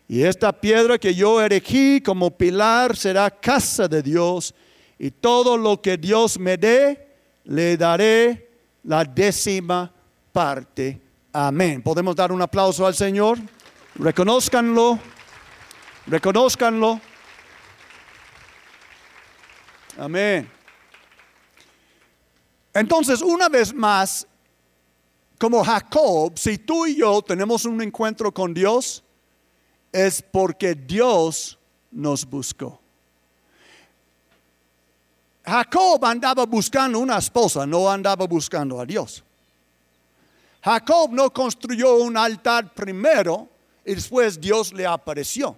Y 0.08 0.24
esta 0.24 0.52
piedra 0.52 0.98
que 0.98 1.14
yo 1.14 1.42
erigí 1.42 2.02
como 2.02 2.32
pilar 2.32 2.96
será 2.96 3.30
casa 3.30 3.88
de 3.88 4.02
Dios. 4.02 4.56
Y 4.98 5.12
todo 5.12 5.56
lo 5.56 5.82
que 5.82 5.98
Dios 5.98 6.40
me 6.40 6.58
dé, 6.58 7.08
le 7.44 7.78
daré 7.78 8.50
la 8.84 9.04
décima 9.04 9.94
parte. 10.32 11.00
Amén. 11.32 11.82
¿Podemos 11.84 12.16
dar 12.16 12.32
un 12.32 12.42
aplauso 12.42 12.88
al 12.88 12.96
Señor? 12.96 13.38
Reconózcanlo, 14.00 14.98
reconózcanlo. 16.08 17.01
Amén. 19.98 20.50
Entonces, 22.74 23.22
una 23.22 23.50
vez 23.50 23.74
más, 23.74 24.25
como 25.38 25.62
Jacob, 25.65 26.39
si 26.39 26.58
tú 26.60 26.86
y 26.86 26.96
yo 26.96 27.22
tenemos 27.22 27.65
un 27.65 27.82
encuentro 27.82 28.34
con 28.34 28.53
Dios, 28.53 29.03
es 29.91 30.22
porque 30.22 30.75
Dios 30.75 31.60
nos 31.91 32.25
buscó. 32.25 32.79
Jacob 35.44 36.06
andaba 36.06 36.46
buscando 36.46 37.00
una 37.00 37.18
esposa, 37.18 37.65
no 37.65 37.91
andaba 37.91 38.25
buscando 38.27 38.79
a 38.79 38.86
Dios. 38.86 39.22
Jacob 40.62 41.12
no 41.12 41.34
construyó 41.34 41.96
un 41.96 42.15
altar 42.15 42.74
primero 42.74 43.49
y 43.89 43.96
después 43.96 44.39
Dios 44.39 44.72
le 44.72 44.86
apareció. 44.86 45.58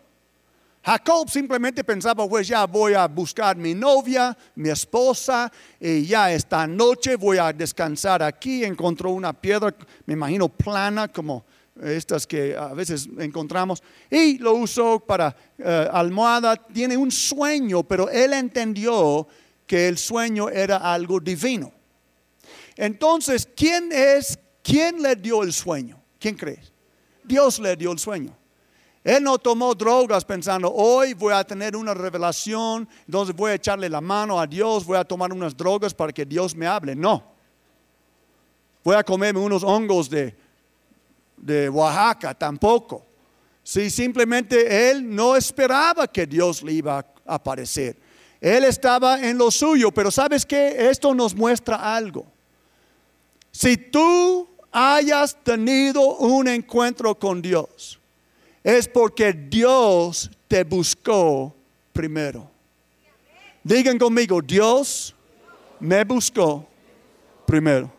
Jacob 0.81 1.29
simplemente 1.29 1.83
pensaba, 1.83 2.27
pues 2.29 2.47
ya 2.47 2.65
voy 2.65 2.93
a 2.93 3.05
buscar 3.05 3.57
mi 3.57 3.75
novia, 3.75 4.35
mi 4.55 4.69
esposa, 4.69 5.51
y 5.77 6.05
ya 6.05 6.31
esta 6.31 6.65
noche 6.65 7.17
voy 7.17 7.39
a 7.39 7.51
descansar 7.51 8.23
aquí. 8.23 8.63
Encontró 8.63 9.11
una 9.11 9.33
piedra, 9.33 9.75
me 10.05 10.13
imagino 10.13 10.47
plana, 10.47 11.09
como 11.09 11.43
estas 11.83 12.25
que 12.25 12.55
a 12.55 12.73
veces 12.73 13.09
encontramos, 13.19 13.83
y 14.09 14.37
lo 14.37 14.53
usó 14.53 14.97
para 15.01 15.35
eh, 15.57 15.89
almohada. 15.91 16.55
Tiene 16.55 16.95
un 16.95 17.11
sueño, 17.11 17.83
pero 17.83 18.09
él 18.09 18.31
entendió 18.31 19.27
que 19.67 19.89
el 19.89 19.97
sueño 19.97 20.47
era 20.47 20.77
algo 20.77 21.19
divino. 21.19 21.73
Entonces, 22.77 23.45
¿quién 23.57 23.91
es, 23.91 24.39
quién 24.63 25.01
le 25.01 25.17
dio 25.17 25.43
el 25.43 25.51
sueño? 25.51 26.01
¿Quién 26.17 26.35
crees? 26.35 26.70
Dios 27.31 27.59
le 27.59 27.77
dio 27.77 27.93
el 27.93 27.97
sueño. 27.97 28.35
Él 29.05 29.23
no 29.23 29.39
tomó 29.39 29.73
drogas 29.73 30.25
pensando, 30.25 30.69
hoy 30.69 31.13
voy 31.13 31.33
a 31.33 31.45
tener 31.45 31.77
una 31.77 31.93
revelación, 31.93 32.87
entonces 33.05 33.33
voy 33.33 33.51
a 33.51 33.53
echarle 33.55 33.89
la 33.89 34.01
mano 34.01 34.37
a 34.37 34.45
Dios, 34.45 34.85
voy 34.85 34.97
a 34.97 35.05
tomar 35.05 35.31
unas 35.31 35.55
drogas 35.55 35.93
para 35.93 36.11
que 36.11 36.25
Dios 36.25 36.53
me 36.53 36.67
hable. 36.67 36.93
No. 36.93 37.23
Voy 38.83 38.95
a 38.95 39.03
comerme 39.03 39.39
unos 39.39 39.63
hongos 39.63 40.09
de, 40.09 40.35
de 41.37 41.69
Oaxaca, 41.69 42.33
tampoco. 42.33 43.05
Si 43.63 43.89
simplemente 43.89 44.91
él 44.91 45.15
no 45.15 45.37
esperaba 45.37 46.05
que 46.07 46.27
Dios 46.27 46.61
le 46.61 46.73
iba 46.73 46.99
a 46.99 47.35
aparecer. 47.35 47.97
Él 48.41 48.65
estaba 48.65 49.21
en 49.21 49.37
lo 49.37 49.49
suyo, 49.51 49.91
pero 49.91 50.11
¿sabes 50.11 50.45
qué? 50.45 50.89
Esto 50.89 51.15
nos 51.15 51.33
muestra 51.33 51.95
algo. 51.95 52.25
Si 53.51 53.77
tú 53.77 54.49
hayas 54.71 55.35
tenido 55.43 56.17
un 56.17 56.47
encuentro 56.47 57.15
con 57.15 57.41
Dios, 57.41 57.99
es 58.63 58.87
porque 58.87 59.33
Dios 59.33 60.31
te 60.47 60.63
buscó 60.63 61.53
primero. 61.93 62.49
Digan 63.63 63.99
conmigo, 63.99 64.41
Dios 64.41 65.13
me 65.79 66.03
buscó 66.03 66.67
primero. 67.45 67.91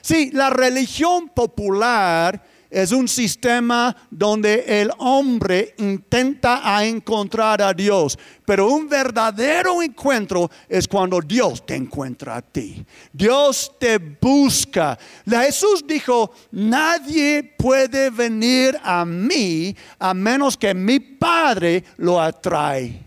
Sí, 0.00 0.30
la 0.32 0.50
religión 0.50 1.28
popular 1.28 2.44
es 2.74 2.90
un 2.90 3.06
sistema 3.06 3.94
donde 4.10 4.64
el 4.80 4.90
hombre 4.98 5.74
intenta 5.78 6.76
a 6.76 6.84
encontrar 6.84 7.62
a 7.62 7.72
Dios, 7.72 8.18
pero 8.44 8.68
un 8.68 8.88
verdadero 8.88 9.80
encuentro 9.80 10.50
es 10.68 10.88
cuando 10.88 11.20
Dios 11.20 11.64
te 11.64 11.76
encuentra 11.76 12.36
a 12.36 12.42
ti. 12.42 12.84
Dios 13.12 13.72
te 13.78 13.98
busca. 13.98 14.98
Jesús 15.24 15.84
dijo, 15.86 16.32
nadie 16.50 17.44
puede 17.56 18.10
venir 18.10 18.76
a 18.82 19.04
mí 19.04 19.74
a 20.00 20.12
menos 20.12 20.56
que 20.56 20.74
mi 20.74 20.98
Padre 20.98 21.84
lo 21.98 22.20
atrae 22.20 23.03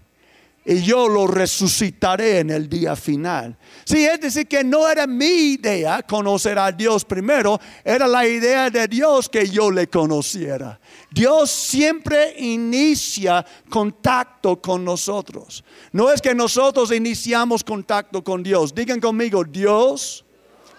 y 0.69 0.81
yo 0.81 1.07
lo 1.07 1.27
resucitaré 1.27 2.39
en 2.39 2.49
el 2.49 2.67
día 2.67 2.93
final. 2.97 3.57
Sí, 3.85 4.05
es 4.05 4.19
decir, 4.19 4.47
que 4.47 4.65
no 4.65 4.89
era 4.89 5.07
mi 5.07 5.53
idea 5.53 6.03
conocer 6.03 6.59
a 6.59 6.73
Dios 6.73 7.05
primero, 7.05 7.57
era 7.85 8.05
la 8.05 8.27
idea 8.27 8.69
de 8.69 8.85
Dios 8.85 9.29
que 9.29 9.47
yo 9.49 9.71
le 9.71 9.87
conociera. 9.87 10.77
Dios 11.09 11.49
siempre 11.49 12.35
inicia 12.39 13.45
contacto 13.69 14.61
con 14.61 14.83
nosotros. 14.83 15.63
No 15.93 16.11
es 16.11 16.21
que 16.21 16.35
nosotros 16.35 16.91
iniciamos 16.91 17.63
contacto 17.63 18.21
con 18.21 18.43
Dios. 18.43 18.75
Digan 18.75 18.99
conmigo, 18.99 19.45
Dios 19.45 20.25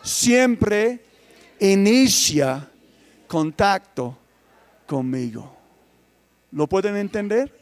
siempre 0.03 1.03
inicia 1.61 2.71
contacto 3.27 4.19
conmigo. 4.87 5.57
¿Lo 6.51 6.67
pueden 6.67 6.95
entender? 6.99 7.59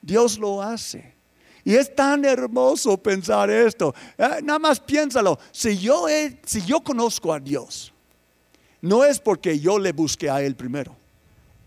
Dios 0.00 0.38
lo 0.38 0.62
hace. 0.62 1.17
Y 1.64 1.74
es 1.74 1.94
tan 1.94 2.24
hermoso 2.24 2.96
pensar 2.96 3.50
esto. 3.50 3.94
Eh, 4.16 4.40
nada 4.42 4.58
más 4.58 4.80
piénsalo. 4.80 5.38
Si 5.52 5.76
yo, 5.78 6.06
si 6.44 6.62
yo 6.64 6.80
conozco 6.80 7.32
a 7.32 7.40
Dios, 7.40 7.92
no 8.80 9.04
es 9.04 9.18
porque 9.18 9.58
yo 9.58 9.78
le 9.78 9.92
busqué 9.92 10.30
a 10.30 10.42
Él 10.42 10.54
primero. 10.54 10.96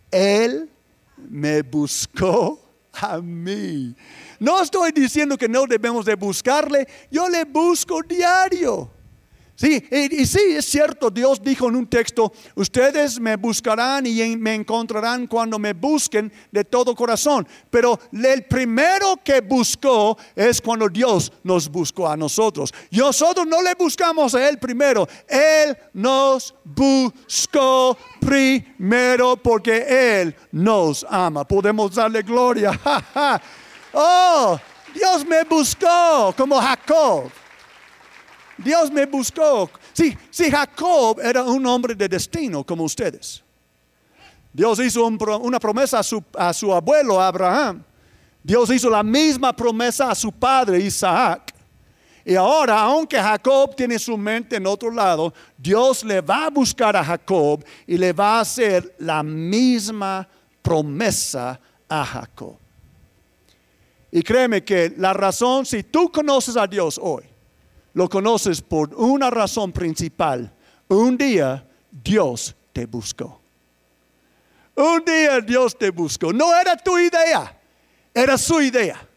Él 0.10 0.70
me 1.18 1.62
buscó 1.62 2.60
a 2.94 3.20
mí. 3.20 3.96
No 4.40 4.62
estoy 4.62 4.92
diciendo 4.92 5.38
que 5.38 5.48
no 5.48 5.66
debemos 5.66 6.06
de 6.06 6.16
buscarle. 6.16 6.88
Yo 7.10 7.30
le 7.30 7.46
busco 7.46 8.02
diario. 8.02 8.90
Sí, 9.62 9.86
y, 9.91 10.25
sí, 10.25 10.39
es 10.58 10.65
cierto, 10.65 11.12
Dios 11.12 11.39
dijo 11.39 11.70
en 11.70 11.75
un 11.75 11.86
texto, 11.86 12.34
ustedes 12.56 13.20
me 13.20 13.36
buscarán 13.36 14.08
y 14.08 14.36
me 14.36 14.56
encontrarán 14.56 15.27
cuando 15.27 15.60
me 15.60 15.74
busquen 15.74 16.34
de 16.51 16.63
todo 16.65 16.96
corazón. 16.96 17.48
Pero 17.70 18.00
el 18.12 18.44
primero 18.46 19.20
que 19.24 19.39
buscó 19.39 20.18
es 20.36 20.60
cuando 20.60 20.89
Dios 20.89 21.32
nos 21.44 21.70
buscó 21.70 22.10
a 22.10 22.18
nosotros. 22.18 22.74
Nosotros 22.89 23.46
no 23.46 23.62
le 23.62 23.75
buscamos 23.75 24.34
a 24.34 24.50
Él 24.50 24.58
primero, 24.58 25.08
Él 25.27 25.77
nos 25.94 26.56
buscó 26.63 27.96
primero 28.20 29.38
porque 29.38 30.22
Él 30.22 30.36
nos 30.53 31.06
ama. 31.08 31.48
Podemos 31.48 31.94
darle 31.94 32.24
gloria. 32.24 32.72
oh, 33.94 34.60
Dios 34.91 35.24
me 35.24 35.44
buscó 35.44 36.34
como 36.36 36.60
Jacob. 36.60 37.30
Dios 38.63 38.91
me 38.91 39.06
buscó. 39.06 39.70
Sí, 39.94 40.18
sí, 40.30 40.50
Jacob 40.50 41.20
era 41.22 41.44
un 41.44 41.65
hombre 41.65 41.96
de 41.96 42.08
destino 42.08 42.63
como 42.63 42.84
ustedes. 42.84 43.44
Dios 44.53 44.80
hizo 44.80 45.06
una 45.06 45.60
promesa 45.60 46.00
a 46.00 46.03
su, 46.03 46.24
a 46.38 46.53
su 46.53 46.74
abuelo 46.74 47.22
Abraham. 47.22 47.84
Dios 48.44 48.70
hizo 48.72 48.89
la 48.89 49.03
misma 49.03 49.53
promesa 49.56 50.12
a 50.12 50.15
su 50.15 50.32
padre 50.32 50.80
Isaac. 50.80 51.53
Y 52.24 52.36
ahora, 52.36 52.80
aunque 52.82 53.18
Jacob 53.18 53.75
tiene 53.75 53.98
su 53.98 54.18
mente 54.18 54.58
en 54.58 54.68
otro 54.68 54.91
lado, 54.91 55.34
Dios 55.58 56.03
le 56.03 56.22
va 56.22 56.46
a 56.46 56.50
buscar 56.50 56.96
a 56.96 57.03
Jacob 57.03 57.63
y 57.88 57.98
le 57.98 58.13
va 58.13 58.38
a 58.38 58.41
hacer 58.41 58.96
la 59.00 59.24
misma 59.24 60.27
promesa 60.62 61.60
a 61.88 62.06
Jacob. 62.06 62.58
Y 64.12 64.22
créeme 64.22 64.63
que 64.63 64.94
la 64.98 65.13
razón, 65.13 65.65
si 65.65 65.84
tú 65.84 66.12
conoces 66.12 66.58
a 66.58 66.68
Dios 66.68 67.00
hoy, 67.01 67.24
lo 67.94 68.10
conoces 68.10 68.62
por 68.62 68.94
una 68.96 69.30
razón 69.30 69.72
principal. 69.72 70.54
Un 70.88 71.18
día 71.18 71.66
Dios 71.92 72.56
te 72.74 72.86
buscó. 72.86 73.42
Un 74.76 75.04
día 75.06 75.40
Dios 75.42 75.78
te 75.78 75.90
buscó. 75.90 76.32
No 76.32 76.54
era 76.60 76.76
tu 76.78 76.98
idea, 76.98 77.60
era 78.14 78.38
su 78.38 78.62
idea. 78.62 79.08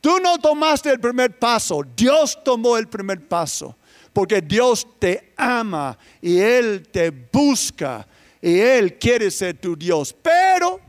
Tú 0.00 0.18
no 0.18 0.38
tomaste 0.38 0.90
el 0.90 1.00
primer 1.00 1.38
paso, 1.38 1.82
Dios 1.94 2.38
tomó 2.42 2.76
el 2.76 2.88
primer 2.88 3.26
paso. 3.26 3.76
Porque 4.12 4.40
Dios 4.40 4.86
te 4.98 5.32
ama 5.36 5.96
y 6.20 6.38
Él 6.38 6.88
te 6.90 7.10
busca 7.10 8.06
y 8.42 8.58
Él 8.58 8.98
quiere 8.98 9.30
ser 9.30 9.56
tu 9.58 9.76
Dios. 9.76 10.14
Pero 10.20 10.80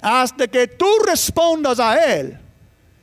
hasta 0.00 0.46
que 0.46 0.66
tú 0.66 0.86
respondas 1.06 1.78
a 1.80 2.14
Él, 2.16 2.38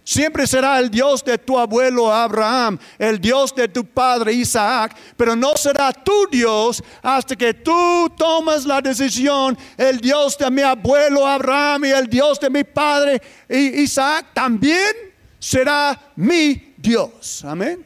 Siempre 0.08 0.48
será 0.48 0.80
el 0.80 0.90
Dios 0.90 1.22
de 1.22 1.38
tu 1.38 1.60
abuelo 1.60 2.10
Abraham, 2.10 2.80
el 2.98 3.20
Dios 3.20 3.54
de 3.54 3.68
tu 3.68 3.84
padre 3.84 4.32
Isaac, 4.32 4.96
pero 5.18 5.36
no 5.36 5.58
será 5.58 5.92
tu 5.92 6.28
Dios 6.32 6.82
hasta 7.02 7.36
que 7.36 7.54
tú 7.54 8.10
tomes 8.18 8.66
la 8.66 8.80
decisión. 8.80 9.58
El 9.76 10.00
Dios 10.00 10.38
de 10.38 10.50
mi 10.50 10.62
abuelo 10.62 11.28
Abraham 11.28 11.84
y 11.84 11.90
el 11.90 12.08
Dios 12.08 12.40
de 12.40 12.50
mi 12.50 12.64
padre 12.64 13.22
Isaac 13.50 14.28
también 14.34 14.96
será 15.40 16.00
mi 16.16 16.74
Dios. 16.78 17.44
Amén. 17.44 17.86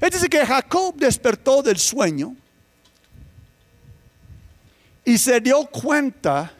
Es 0.00 0.10
decir, 0.10 0.28
que 0.28 0.44
Jacob 0.44 0.96
despertó 0.96 1.62
del 1.62 1.78
sueño 1.78 2.34
y 5.04 5.16
se 5.16 5.40
dio 5.40 5.64
cuenta 5.66 6.52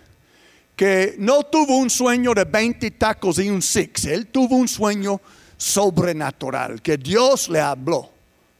que 0.78 1.16
no 1.18 1.42
tuvo 1.42 1.76
un 1.76 1.90
sueño 1.90 2.32
de 2.32 2.44
20 2.44 2.92
tacos 2.92 3.40
y 3.40 3.50
un 3.50 3.60
six, 3.60 4.04
él 4.04 4.28
tuvo 4.28 4.54
un 4.54 4.68
sueño 4.68 5.20
sobrenatural, 5.56 6.80
que 6.80 6.96
Dios 6.96 7.48
le 7.48 7.60
habló, 7.60 8.08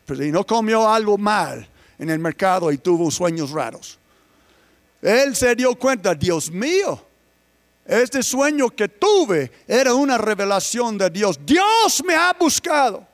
pero 0.05 0.25
no 0.25 0.45
comió 0.45 0.89
algo 0.89 1.17
mal 1.17 1.69
en 1.97 2.11
el 2.11 2.19
mercado 2.19 2.73
y 2.73 2.79
tuvo 2.79 3.09
sueños 3.13 3.53
raros. 3.53 4.01
Él 5.01 5.37
se 5.37 5.55
dio 5.55 5.77
cuenta, 5.77 6.13
Dios 6.13 6.51
mío, 6.51 7.01
este 7.87 8.21
sueño 8.25 8.69
que 8.71 8.89
tuve 8.89 9.53
era 9.69 9.95
una 9.95 10.19
revelación 10.19 10.99
de 10.99 11.11
Dios. 11.11 11.39
Dios 11.47 12.03
me 12.05 12.17
ha 12.17 12.33
buscado. 12.33 13.07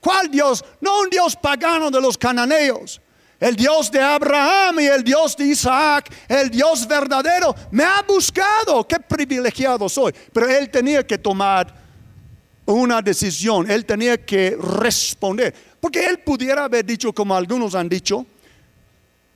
¿Cuál 0.00 0.28
Dios? 0.28 0.64
No 0.80 1.02
un 1.02 1.10
Dios 1.10 1.36
pagano 1.36 1.92
de 1.92 2.00
los 2.00 2.18
cananeos 2.18 3.00
el 3.42 3.56
Dios 3.56 3.90
de 3.90 4.00
Abraham 4.00 4.78
y 4.78 4.86
el 4.86 5.02
Dios 5.02 5.36
de 5.36 5.46
Isaac, 5.46 6.14
el 6.28 6.48
Dios 6.48 6.86
verdadero, 6.86 7.52
me 7.72 7.82
ha 7.82 8.00
buscado. 8.06 8.86
Qué 8.86 9.00
privilegiado 9.00 9.88
soy. 9.88 10.14
Pero 10.32 10.48
él 10.48 10.70
tenía 10.70 11.04
que 11.04 11.18
tomar 11.18 11.74
una 12.66 13.02
decisión, 13.02 13.68
él 13.68 13.84
tenía 13.84 14.24
que 14.24 14.56
responder. 14.56 15.52
Porque 15.80 16.06
él 16.06 16.20
pudiera 16.20 16.62
haber 16.62 16.84
dicho, 16.86 17.12
como 17.12 17.34
algunos 17.34 17.74
han 17.74 17.88
dicho, 17.88 18.24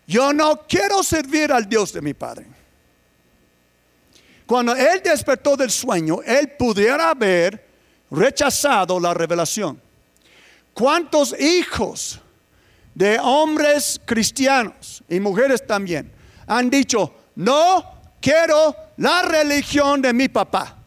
yo 0.06 0.32
no 0.32 0.60
quiero 0.68 1.02
servir 1.02 1.50
al 1.50 1.68
Dios 1.68 1.92
de 1.92 2.00
mi 2.00 2.14
padre. 2.14 2.46
Cuando 4.46 4.76
él 4.76 5.00
despertó 5.02 5.56
del 5.56 5.72
sueño, 5.72 6.20
él 6.24 6.52
pudiera 6.56 7.10
haber 7.10 7.66
rechazado 8.12 9.00
la 9.00 9.12
revelación. 9.12 9.82
¿Cuántos 10.72 11.34
hijos 11.40 12.20
de 12.96 13.18
hombres 13.20 14.00
cristianos 14.06 15.04
y 15.06 15.20
mujeres 15.20 15.66
también 15.66 16.10
han 16.46 16.70
dicho, 16.70 17.14
no 17.34 17.84
quiero 18.22 18.74
la 18.96 19.20
religión 19.20 20.00
de 20.00 20.14
mi 20.14 20.28
papá, 20.28 20.78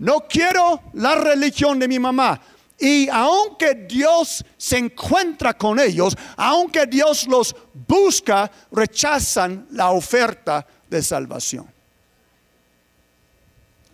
no 0.00 0.26
quiero 0.28 0.82
la 0.94 1.14
religión 1.14 1.78
de 1.78 1.86
mi 1.86 2.00
mamá. 2.00 2.40
Y 2.76 3.08
aunque 3.08 3.86
Dios 3.88 4.44
se 4.56 4.78
encuentra 4.78 5.56
con 5.56 5.78
ellos, 5.78 6.16
aunque 6.36 6.86
Dios 6.86 7.28
los 7.28 7.54
busca, 7.86 8.50
rechazan 8.72 9.68
la 9.70 9.90
oferta 9.90 10.66
de 10.90 11.02
salvación. 11.04 11.70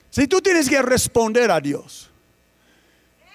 Si 0.08 0.26
tú 0.26 0.40
tienes 0.40 0.70
que 0.70 0.80
responder 0.80 1.50
a 1.50 1.60
Dios, 1.60 2.07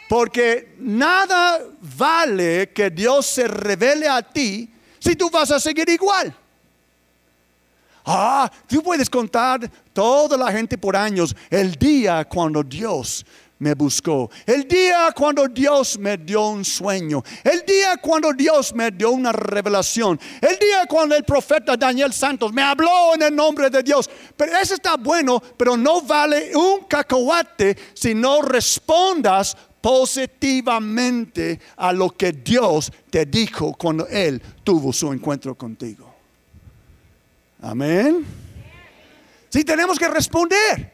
porque 0.08 0.76
nada 0.80 1.60
vale 1.98 2.72
que 2.72 2.90
Dios 2.90 3.26
se 3.26 3.48
revele 3.48 4.08
a 4.08 4.22
ti 4.22 4.70
si 5.00 5.16
tú 5.16 5.30
vas 5.30 5.52
a 5.52 5.60
seguir 5.60 5.90
igual. 5.90 6.36
Ah, 8.06 8.52
tú 8.68 8.84
puedes 8.84 9.10
contar 9.10 9.70
toda 9.94 10.38
la 10.38 10.52
gente 10.52 10.78
por 10.78 10.96
años 10.96 11.34
el 11.50 11.74
día 11.76 12.26
cuando 12.26 12.62
Dios 12.62 13.26
me 13.60 13.74
buscó, 13.76 14.30
el 14.46 14.68
día 14.68 15.14
cuando 15.16 15.48
Dios 15.48 15.98
me 15.98 16.18
dio 16.18 16.48
un 16.48 16.66
sueño, 16.66 17.24
el 17.46 17.64
día 17.66 17.96
cuando 17.96 18.34
Dios 18.34 18.74
me 18.76 18.92
dio 18.92 19.12
una 19.12 19.32
revelación, 19.32 20.20
el 20.42 20.60
día 20.60 20.86
cuando 20.86 21.16
el 21.16 21.24
profeta 21.24 21.78
Daniel 21.78 22.12
Santos 22.12 22.52
me 22.52 22.62
habló 22.62 23.16
en 23.16 23.22
el 23.22 23.34
nombre 23.34 23.70
de 23.70 23.82
Dios. 23.82 24.10
Pero 24.36 24.58
eso 24.58 24.74
está 24.74 24.98
bueno, 24.98 25.42
pero 25.56 25.78
no 25.78 26.02
vale 26.02 26.54
un 26.54 26.84
cacahuate 26.84 27.78
si 27.94 28.14
no 28.14 28.42
respondas 28.42 29.56
positivamente 29.84 31.60
a 31.76 31.92
lo 31.92 32.12
que 32.12 32.32
Dios 32.32 32.90
te 33.10 33.26
dijo 33.26 33.74
cuando 33.74 34.08
Él 34.08 34.42
tuvo 34.64 34.94
su 34.94 35.12
encuentro 35.12 35.56
contigo. 35.56 36.10
Amén. 37.62 38.26
Sí, 39.50 39.66
tenemos 39.66 40.00
que 40.00 40.08
responder. 40.08 40.94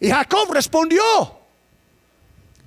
Y 0.00 0.10
Jacob 0.10 0.52
respondió. 0.52 1.00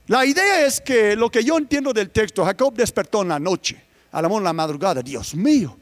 La 0.08 0.26
idea 0.26 0.66
es 0.66 0.80
que 0.80 1.18
lo 1.18 1.30
que 1.30 1.44
yo 1.44 1.58
entiendo 1.58 1.92
del 1.92 2.12
texto, 2.12 2.46
Jacob 2.46 2.74
despertó 2.74 3.22
en 3.22 3.28
la 3.28 3.40
noche, 3.40 3.84
amor 4.14 4.38
en 4.38 4.46
la 4.46 4.54
madrugada. 4.54 5.02
Dios 5.02 5.36
mío, 5.36 5.78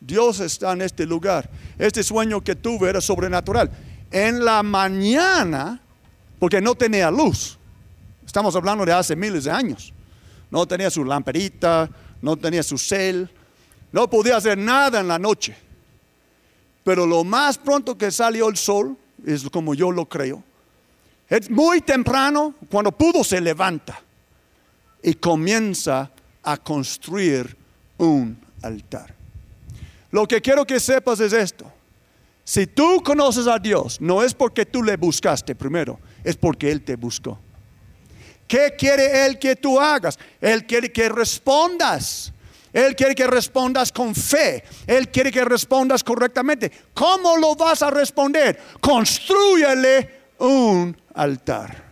Dios 0.00 0.40
está 0.40 0.72
en 0.72 0.82
este 0.82 1.06
lugar. 1.06 1.48
Este 1.78 2.02
sueño 2.02 2.40
que 2.40 2.56
tuve 2.56 2.90
era 2.90 3.00
sobrenatural. 3.00 3.70
En 4.10 4.44
la 4.44 4.64
mañana, 4.64 5.80
porque 6.40 6.60
no 6.60 6.74
tenía 6.74 7.08
luz, 7.08 7.59
Estamos 8.30 8.54
hablando 8.54 8.86
de 8.86 8.92
hace 8.92 9.16
miles 9.16 9.42
de 9.42 9.50
años. 9.50 9.92
No 10.52 10.64
tenía 10.64 10.88
su 10.88 11.04
lamparita, 11.04 11.90
no 12.22 12.36
tenía 12.36 12.62
su 12.62 12.78
cel, 12.78 13.28
no 13.90 14.08
podía 14.08 14.36
hacer 14.36 14.56
nada 14.56 15.00
en 15.00 15.08
la 15.08 15.18
noche. 15.18 15.56
Pero 16.84 17.06
lo 17.06 17.24
más 17.24 17.58
pronto 17.58 17.98
que 17.98 18.12
salió 18.12 18.48
el 18.48 18.56
sol, 18.56 18.96
es 19.26 19.50
como 19.50 19.74
yo 19.74 19.90
lo 19.90 20.08
creo, 20.08 20.44
es 21.28 21.50
muy 21.50 21.80
temprano, 21.80 22.54
cuando 22.70 22.92
pudo 22.92 23.24
se 23.24 23.40
levanta 23.40 24.00
y 25.02 25.14
comienza 25.14 26.12
a 26.44 26.56
construir 26.56 27.56
un 27.98 28.38
altar. 28.62 29.12
Lo 30.12 30.28
que 30.28 30.40
quiero 30.40 30.64
que 30.64 30.78
sepas 30.78 31.18
es 31.18 31.32
esto. 31.32 31.68
Si 32.44 32.68
tú 32.68 33.02
conoces 33.02 33.48
a 33.48 33.58
Dios, 33.58 34.00
no 34.00 34.22
es 34.22 34.34
porque 34.34 34.66
tú 34.66 34.84
le 34.84 34.96
buscaste 34.96 35.56
primero, 35.56 35.98
es 36.22 36.36
porque 36.36 36.70
Él 36.70 36.82
te 36.82 36.94
buscó. 36.94 37.36
¿Qué 38.50 38.74
quiere 38.76 39.26
Él 39.26 39.38
que 39.38 39.54
tú 39.54 39.78
hagas? 39.78 40.18
Él 40.40 40.66
quiere 40.66 40.90
que 40.90 41.08
respondas. 41.08 42.32
Él 42.72 42.96
quiere 42.96 43.14
que 43.14 43.28
respondas 43.28 43.92
con 43.92 44.12
fe. 44.12 44.64
Él 44.88 45.08
quiere 45.08 45.30
que 45.30 45.44
respondas 45.44 46.02
correctamente. 46.02 46.72
¿Cómo 46.92 47.36
lo 47.36 47.54
vas 47.54 47.80
a 47.82 47.90
responder? 47.90 48.60
Construyele 48.80 50.22
un 50.38 51.00
altar. 51.14 51.90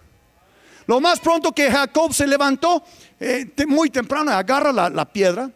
Lo 0.89 1.01
más 1.01 1.21
pronto 1.21 1.53
que 1.53 1.71
Jacob 1.71 2.13
se 2.13 2.27
levantó, 2.27 2.83
eh, 3.21 3.47
muy 3.69 3.89
temprano, 3.89 4.33
agarra 4.33 4.73
la, 4.73 4.91
la 4.91 5.05
piedra 5.05 5.49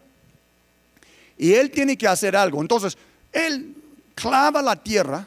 y 1.36 1.52
él 1.52 1.72
tiene 1.72 1.98
que 1.98 2.06
hacer 2.06 2.36
algo. 2.36 2.60
Entonces, 2.60 2.96
él 3.32 3.74
clava 4.14 4.62
la 4.62 4.76
tierra 4.76 5.26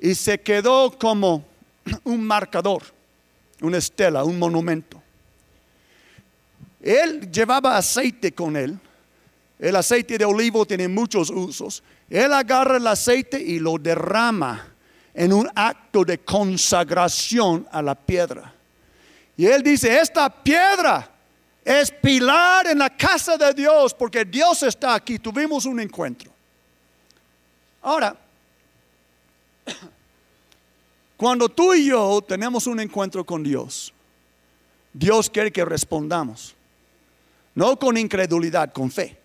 y 0.00 0.14
se 0.14 0.40
quedó 0.40 0.98
como 0.98 1.44
un 2.04 2.24
marcador, 2.24 2.84
una 3.64 3.78
estela, 3.78 4.24
un 4.24 4.38
monumento. 4.38 5.02
Él 6.80 7.30
llevaba 7.30 7.76
aceite 7.76 8.32
con 8.32 8.56
él. 8.56 8.78
El 9.58 9.76
aceite 9.76 10.18
de 10.18 10.24
olivo 10.24 10.66
tiene 10.66 10.86
muchos 10.88 11.30
usos. 11.30 11.82
Él 12.10 12.32
agarra 12.32 12.76
el 12.76 12.86
aceite 12.86 13.40
y 13.40 13.58
lo 13.58 13.78
derrama 13.78 14.68
en 15.14 15.32
un 15.32 15.48
acto 15.54 16.04
de 16.04 16.18
consagración 16.18 17.66
a 17.70 17.80
la 17.80 17.94
piedra. 17.94 18.52
Y 19.36 19.46
él 19.46 19.62
dice, 19.62 19.98
esta 19.98 20.28
piedra 20.28 21.10
es 21.64 21.90
pilar 21.90 22.66
en 22.66 22.78
la 22.78 22.90
casa 22.94 23.38
de 23.38 23.54
Dios 23.54 23.94
porque 23.94 24.24
Dios 24.24 24.62
está 24.62 24.94
aquí. 24.94 25.18
Tuvimos 25.18 25.64
un 25.64 25.80
encuentro. 25.80 26.30
Ahora, 27.80 28.16
cuando 31.16 31.48
tú 31.48 31.74
y 31.74 31.86
yo 31.86 32.22
tenemos 32.26 32.66
un 32.66 32.80
encuentro 32.80 33.24
con 33.24 33.42
Dios, 33.42 33.92
Dios 34.92 35.30
quiere 35.30 35.52
que 35.52 35.64
respondamos. 35.64 36.54
No 37.54 37.78
con 37.78 37.96
incredulidad, 37.96 38.72
con 38.72 38.90
fe. 38.90 39.16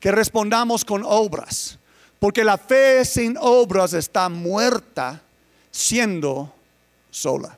Que 0.00 0.10
respondamos 0.10 0.84
con 0.84 1.02
obras. 1.04 1.78
Porque 2.18 2.42
la 2.42 2.58
fe 2.58 3.04
sin 3.04 3.36
obras 3.38 3.92
está 3.92 4.28
muerta 4.28 5.22
siendo 5.70 6.52
sola. 7.10 7.56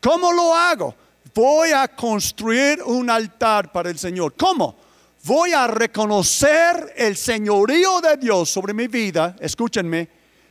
¿Cómo 0.00 0.32
lo 0.32 0.54
hago? 0.54 0.94
Voy 1.34 1.70
a 1.72 1.88
construir 1.88 2.82
un 2.82 3.10
altar 3.10 3.72
para 3.72 3.90
el 3.90 3.98
Señor. 3.98 4.34
¿Cómo? 4.36 4.76
Voy 5.24 5.52
a 5.52 5.66
reconocer 5.66 6.94
el 6.96 7.16
señorío 7.16 8.00
de 8.00 8.16
Dios 8.16 8.48
sobre 8.48 8.72
mi 8.72 8.86
vida, 8.86 9.34
escúchenme, 9.40 10.08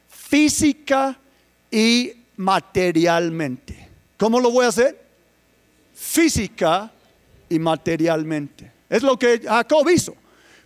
física 0.07 1.17
y 1.75 2.13
materialmente. 2.37 3.89
¿Cómo 4.17 4.39
lo 4.39 4.49
voy 4.49 4.63
a 4.63 4.69
hacer? 4.69 4.97
Física 5.93 6.89
y 7.49 7.59
materialmente. 7.59 8.71
Es 8.89 9.03
lo 9.03 9.19
que 9.19 9.41
Jacob 9.41 9.89
hizo. 9.89 10.15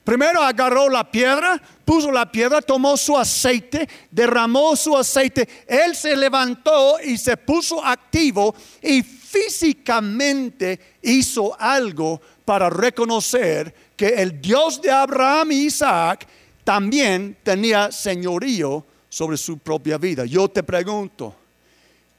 Primero 0.03 0.39
agarró 0.43 0.87
la 0.87 1.09
piedra, 1.09 1.59
puso 1.83 2.11
la 2.11 2.31
piedra, 2.31 2.61
tomó 2.61 2.95
su 2.95 3.17
aceite, 3.17 3.89
derramó 4.11 4.75
su 4.75 4.95
aceite. 4.95 5.49
Él 5.65 5.95
se 5.95 6.15
levantó 6.15 6.99
y 7.03 7.17
se 7.17 7.37
puso 7.37 7.83
activo 7.83 8.53
y 8.79 9.01
físicamente 9.01 10.79
hizo 11.01 11.59
algo 11.59 12.21
para 12.45 12.69
reconocer 12.69 13.73
que 13.95 14.09
el 14.09 14.39
Dios 14.39 14.79
de 14.79 14.91
Abraham 14.91 15.53
y 15.53 15.65
Isaac 15.65 16.27
también 16.63 17.35
tenía 17.41 17.91
señorío 17.91 18.85
sobre 19.09 19.37
su 19.37 19.57
propia 19.57 19.97
vida. 19.97 20.25
Yo 20.25 20.47
te 20.47 20.63
pregunto, 20.63 21.35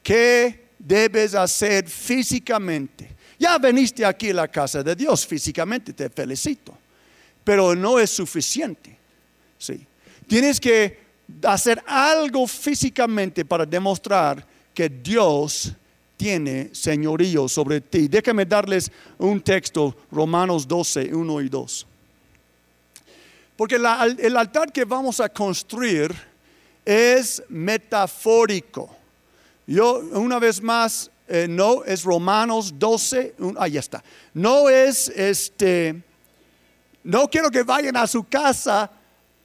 ¿qué 0.03 0.66
debes 0.79 1.35
hacer 1.35 1.88
físicamente? 1.88 3.16
Ya 3.38 3.57
veniste 3.59 4.05
aquí 4.05 4.31
a 4.31 4.35
la 4.35 4.48
casa 4.48 4.83
de 4.83 4.94
Dios 4.94 5.26
físicamente, 5.26 5.92
te 5.92 6.11
felicito 6.11 6.76
pero 7.44 7.74
no 7.74 7.98
es 7.98 8.11
suficiente. 8.11 8.96
Sí. 9.59 9.87
Tienes 10.26 10.61
que 10.61 10.98
hacer 11.42 11.83
algo 11.87 12.46
físicamente 12.46 13.44
para 13.44 13.66
demostrar 13.66 14.46
que 14.72 14.88
Dios 14.88 15.72
tiene 16.16 16.70
señorío 16.72 17.48
sobre 17.48 17.81
ti. 17.81 18.09
Déjame 18.09 18.44
darles 18.44 18.90
un 19.18 19.40
texto, 19.40 19.96
Romanos 20.11 20.68
12, 20.68 21.14
1 21.14 21.40
y 21.40 21.48
2. 21.48 21.87
Porque 23.57 23.76
el 23.76 24.37
altar 24.37 24.72
que 24.72 24.85
vamos 24.85 25.20
a 25.20 25.29
construir 25.29 26.14
es 26.84 27.42
metafórico. 27.48 28.94
Yo, 29.66 29.98
una 30.12 30.38
vez 30.38 30.62
más, 30.62 31.10
eh, 31.28 31.46
no 31.48 31.84
es 31.84 32.02
Romanos 32.02 32.74
12, 32.76 33.34
ahí 33.58 33.76
está. 33.76 34.02
No 34.34 34.68
es 34.68 35.08
este 35.08 36.02
no 37.02 37.28
quiero 37.28 37.50
que 37.50 37.62
vayan 37.62 37.96
a 37.96 38.06
su 38.06 38.24
casa 38.24 38.90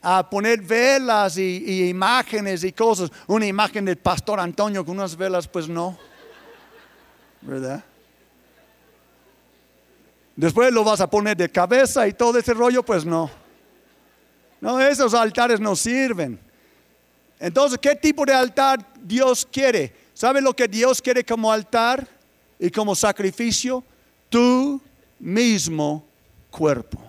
a 0.02 0.30
poner 0.30 0.62
velas 0.62 1.38
y, 1.38 1.88
imágenes 1.88 2.64
y 2.64 2.72
cosas. 2.72 3.12
Una 3.28 3.46
imagen 3.46 3.86
del 3.86 3.98
pastor 3.98 4.40
Antonio 4.40 4.86
con 4.86 4.98
unas 4.98 5.16
velas, 5.16 5.48
pues 5.48 5.68
no. 5.68 5.98
¿Verdad? 7.42 7.84
Después 10.36 10.72
lo 10.74 10.84
vas 10.84 11.00
a 11.00 11.10
poner 11.10 11.38
de 11.38 11.50
cabeza 11.50 12.08
y 12.08 12.14
todo 12.14 12.38
ese 12.38 12.54
rollo, 12.54 12.84
pues 12.84 13.06
no. 13.06 13.32
No, 14.60 14.80
esos 14.82 15.14
altares 15.14 15.60
no 15.60 15.76
sirven. 15.76 16.40
Entonces, 17.40 17.78
¿qué 17.82 17.96
tipo 17.96 18.26
de 18.26 18.34
altar 18.34 18.86
Dios 19.02 19.48
quiere? 19.52 19.94
¿Sabe 20.14 20.42
lo 20.42 20.54
que 20.54 20.68
Dios 20.68 21.02
quiere 21.02 21.24
como 21.24 21.52
altar 21.52 22.08
y 22.60 22.70
como 22.70 22.96
sacrificio? 22.96 23.84
Tu 24.30 24.82
mismo 25.20 26.06
cuerpo. 26.50 27.00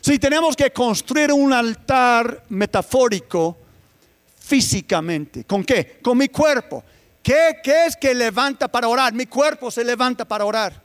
Si 0.00 0.18
tenemos 0.18 0.56
que 0.56 0.70
construir 0.70 1.32
un 1.32 1.52
altar 1.52 2.44
metafórico 2.48 3.56
físicamente, 4.38 5.44
¿con 5.44 5.64
qué? 5.64 5.98
Con 6.00 6.16
mi 6.16 6.28
cuerpo. 6.28 6.84
¿Qué, 7.22 7.58
¿Qué, 7.62 7.86
es 7.86 7.96
que 7.96 8.14
levanta 8.14 8.68
para 8.68 8.88
orar? 8.88 9.12
Mi 9.12 9.26
cuerpo 9.26 9.70
se 9.70 9.84
levanta 9.84 10.24
para 10.24 10.44
orar. 10.44 10.80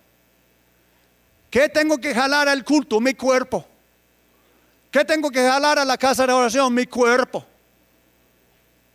¿Qué 1.49 1.69
tengo 1.69 1.99
que 1.99 2.13
jalar 2.13 2.49
al 2.49 2.65
culto? 2.65 2.99
Mi 2.99 3.13
cuerpo. 3.13 3.63
¿Qué 4.91 5.05
tengo 5.05 5.29
que 5.29 5.47
jalar 5.47 5.79
a 5.79 5.85
la 5.85 5.97
casa 5.97 6.25
de 6.25 6.33
oración? 6.33 6.73
Mi 6.73 6.85
cuerpo. 6.87 7.45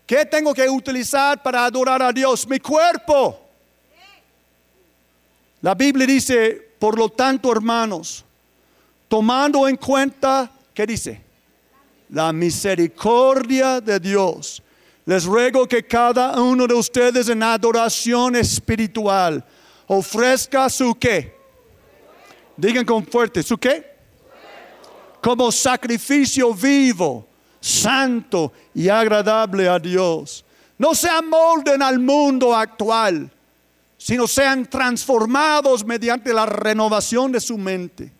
¿Qué 0.09 0.25
tengo 0.25 0.55
que 0.55 0.67
utilizar 0.67 1.43
para 1.43 1.67
adorar 1.67 2.01
a 2.01 2.11
Dios? 2.11 2.49
Mi 2.49 2.59
cuerpo. 2.59 3.39
La 5.61 5.75
Biblia 5.75 6.07
dice, 6.07 6.71
por 6.79 6.97
lo 6.97 7.11
tanto, 7.11 7.53
hermanos, 7.53 8.25
tomando 9.07 9.69
en 9.69 9.77
cuenta, 9.77 10.51
¿qué 10.73 10.87
dice? 10.87 11.21
La 12.09 12.33
misericordia 12.33 13.83
de 13.83 14.01
Dios. 14.01 14.63
Les 15.05 15.27
ruego 15.27 15.69
que 15.69 15.87
cada 15.87 16.41
uno 16.41 16.67
de 16.67 16.73
ustedes 16.73 17.29
en 17.29 17.43
adoración 17.43 18.35
espiritual 18.35 19.45
ofrezca 19.89 20.71
su 20.71 20.95
qué. 20.95 21.37
Digan 22.57 22.87
con 22.87 23.07
fuerte, 23.07 23.43
¿su 23.43 23.59
qué? 23.59 23.95
Como 25.21 25.53
sacrificio 25.53 26.55
vivo, 26.55 27.28
santo 27.61 28.53
y 28.75 28.89
agradable 28.89 29.69
a 29.69 29.79
Dios. 29.79 30.45
No 30.79 30.95
se 30.95 31.09
amolden 31.09 31.83
al 31.83 31.99
mundo 31.99 32.55
actual, 32.55 33.31
sino 33.97 34.27
sean 34.27 34.67
transformados 34.67 35.85
mediante 35.85 36.33
la 36.33 36.47
renovación 36.47 37.33
de 37.33 37.41
su 37.41 37.59
mente 37.59 38.13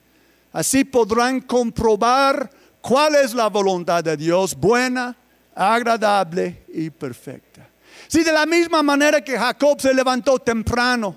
Así 0.53 0.85
podrán 0.85 1.41
comprobar 1.43 2.51
cuál 2.81 3.15
es 3.17 3.35
la 3.35 3.49
voluntad 3.49 4.03
de 4.03 4.17
Dios, 4.17 4.57
buena, 4.57 5.15
agradable 5.55 6.65
y 6.69 6.91
perfecta. 6.91 7.69
Si 8.07 8.25
de 8.25 8.33
la 8.33 8.47
misma 8.47 8.83
manera 8.83 9.21
que 9.23 9.39
Jacob 9.39 9.81
se 9.81 9.93
levantó 9.93 10.39
temprano 10.39 11.17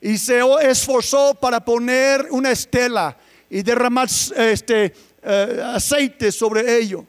y 0.00 0.18
se 0.18 0.40
esforzó 0.62 1.34
para 1.34 1.64
poner 1.64 2.28
una 2.30 2.50
estela 2.50 3.16
y 3.48 3.62
derramar 3.62 4.08
este, 4.36 4.94
eh, 5.22 5.62
aceite 5.64 6.30
sobre 6.30 6.78
ello. 6.78 7.04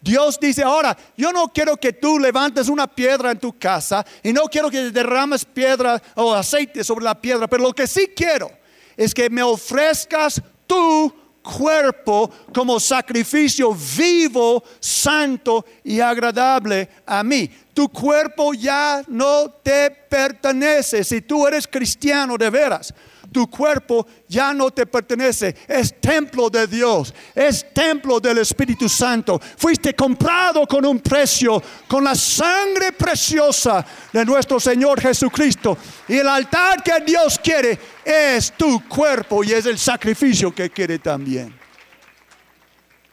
Dios 0.00 0.38
dice, 0.40 0.62
ahora, 0.62 0.96
yo 1.16 1.32
no 1.32 1.48
quiero 1.48 1.76
que 1.76 1.92
tú 1.92 2.18
levantes 2.18 2.68
una 2.68 2.86
piedra 2.86 3.32
en 3.32 3.38
tu 3.38 3.58
casa 3.58 4.06
y 4.22 4.32
no 4.32 4.44
quiero 4.44 4.70
que 4.70 4.90
derrames 4.90 5.44
piedra 5.44 6.00
o 6.14 6.32
aceite 6.32 6.84
sobre 6.84 7.04
la 7.04 7.20
piedra, 7.20 7.48
pero 7.48 7.64
lo 7.64 7.72
que 7.72 7.86
sí 7.86 8.12
quiero 8.14 8.50
es 8.96 9.12
que 9.12 9.28
me 9.28 9.42
ofrezcas 9.42 10.40
tu 10.66 11.12
cuerpo 11.42 12.30
como 12.52 12.78
sacrificio 12.78 13.74
vivo, 13.96 14.62
santo 14.78 15.64
y 15.82 16.00
agradable 16.00 16.88
a 17.06 17.24
mí. 17.24 17.50
Tu 17.74 17.88
cuerpo 17.88 18.54
ya 18.54 19.02
no 19.08 19.50
te 19.50 19.90
pertenece 19.90 21.02
si 21.02 21.22
tú 21.22 21.46
eres 21.46 21.66
cristiano 21.66 22.36
de 22.36 22.50
veras 22.50 22.94
tu 23.32 23.48
cuerpo 23.48 24.06
ya 24.26 24.52
no 24.52 24.70
te 24.70 24.86
pertenece, 24.86 25.54
es 25.66 26.00
templo 26.00 26.48
de 26.48 26.66
Dios, 26.66 27.14
es 27.34 27.72
templo 27.72 28.20
del 28.20 28.38
Espíritu 28.38 28.88
Santo. 28.88 29.40
Fuiste 29.56 29.94
comprado 29.94 30.66
con 30.66 30.84
un 30.84 31.00
precio, 31.00 31.62
con 31.86 32.04
la 32.04 32.14
sangre 32.14 32.92
preciosa 32.92 33.84
de 34.12 34.24
nuestro 34.24 34.58
Señor 34.58 35.00
Jesucristo. 35.00 35.76
Y 36.08 36.16
el 36.16 36.28
altar 36.28 36.82
que 36.82 37.00
Dios 37.04 37.38
quiere 37.38 37.78
es 38.04 38.52
tu 38.52 38.86
cuerpo 38.88 39.44
y 39.44 39.52
es 39.52 39.66
el 39.66 39.78
sacrificio 39.78 40.54
que 40.54 40.70
quiere 40.70 40.98
también. 40.98 41.54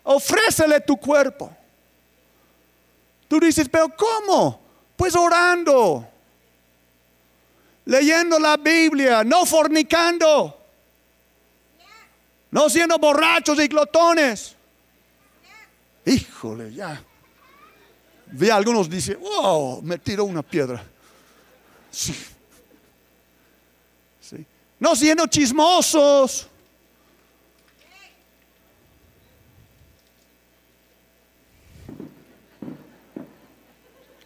Ofrécele 0.04 0.82
tu 0.82 0.98
cuerpo. 0.98 1.52
Tú 3.28 3.40
dices, 3.40 3.68
pero 3.70 3.90
¿cómo? 3.90 4.62
Pues 4.96 5.16
orando 5.16 6.08
leyendo 7.86 8.40
la 8.40 8.58
Biblia, 8.58 9.24
no 9.24 9.46
fornicando, 9.46 10.60
no 12.52 12.70
siendo 12.70 12.98
borrachos 12.98 13.60
y 13.60 13.68
glotones. 13.68 14.56
Híjole, 16.06 16.74
ya. 16.74 17.02
Vi 18.28 18.50
algunos 18.50 18.90
dice, 18.90 19.16
wow, 19.16 19.82
me 19.82 19.98
tiró 19.98 20.26
una 20.26 20.42
piedra. 20.42 20.84
Sí. 21.92 22.14
sí. 24.22 24.46
No 24.80 24.96
siendo 24.96 25.26
chismosos. 25.28 26.48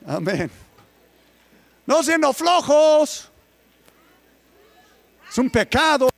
Amén. 0.06 0.50
No 1.86 2.04
siendo 2.04 2.34
flojos. 2.34 3.29
Es 5.30 5.38
un 5.38 5.50
pecado. 5.50 6.10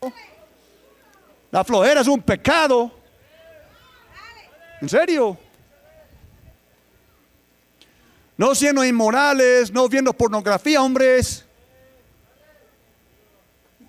La 1.51 1.63
flojera 1.63 2.01
es 2.01 2.07
un 2.07 2.21
pecado. 2.21 2.91
¿En 4.81 4.89
serio? 4.89 5.37
No 8.37 8.55
siendo 8.55 8.83
inmorales, 8.83 9.71
no 9.71 9.87
viendo 9.87 10.13
pornografía, 10.13 10.81
hombres. 10.81 11.45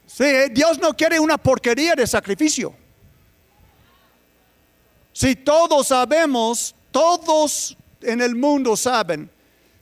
Sí, 0.06 0.24
Dios 0.50 0.78
no 0.78 0.94
quiere 0.94 1.18
una 1.18 1.38
porquería 1.38 1.94
de 1.94 2.06
sacrificio. 2.06 2.74
Si 5.12 5.36
todos 5.36 5.88
sabemos, 5.88 6.74
todos 6.90 7.76
en 8.02 8.20
el 8.20 8.34
mundo 8.34 8.76
saben 8.76 9.30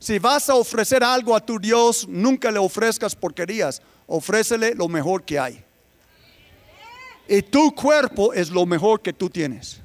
si 0.00 0.18
vas 0.18 0.48
a 0.48 0.54
ofrecer 0.54 1.04
algo 1.04 1.36
a 1.36 1.44
tu 1.44 1.58
Dios, 1.58 2.08
nunca 2.08 2.50
le 2.50 2.58
ofrezcas 2.58 3.14
porquerías, 3.14 3.82
ofrécele 4.10 4.74
lo 4.74 4.88
mejor 4.88 5.22
que 5.22 5.38
hay. 5.38 5.64
Y 7.28 7.42
tu 7.42 7.72
cuerpo 7.74 8.32
es 8.32 8.50
lo 8.50 8.66
mejor 8.66 9.00
que 9.00 9.12
tú 9.12 9.30
tienes. 9.30 9.80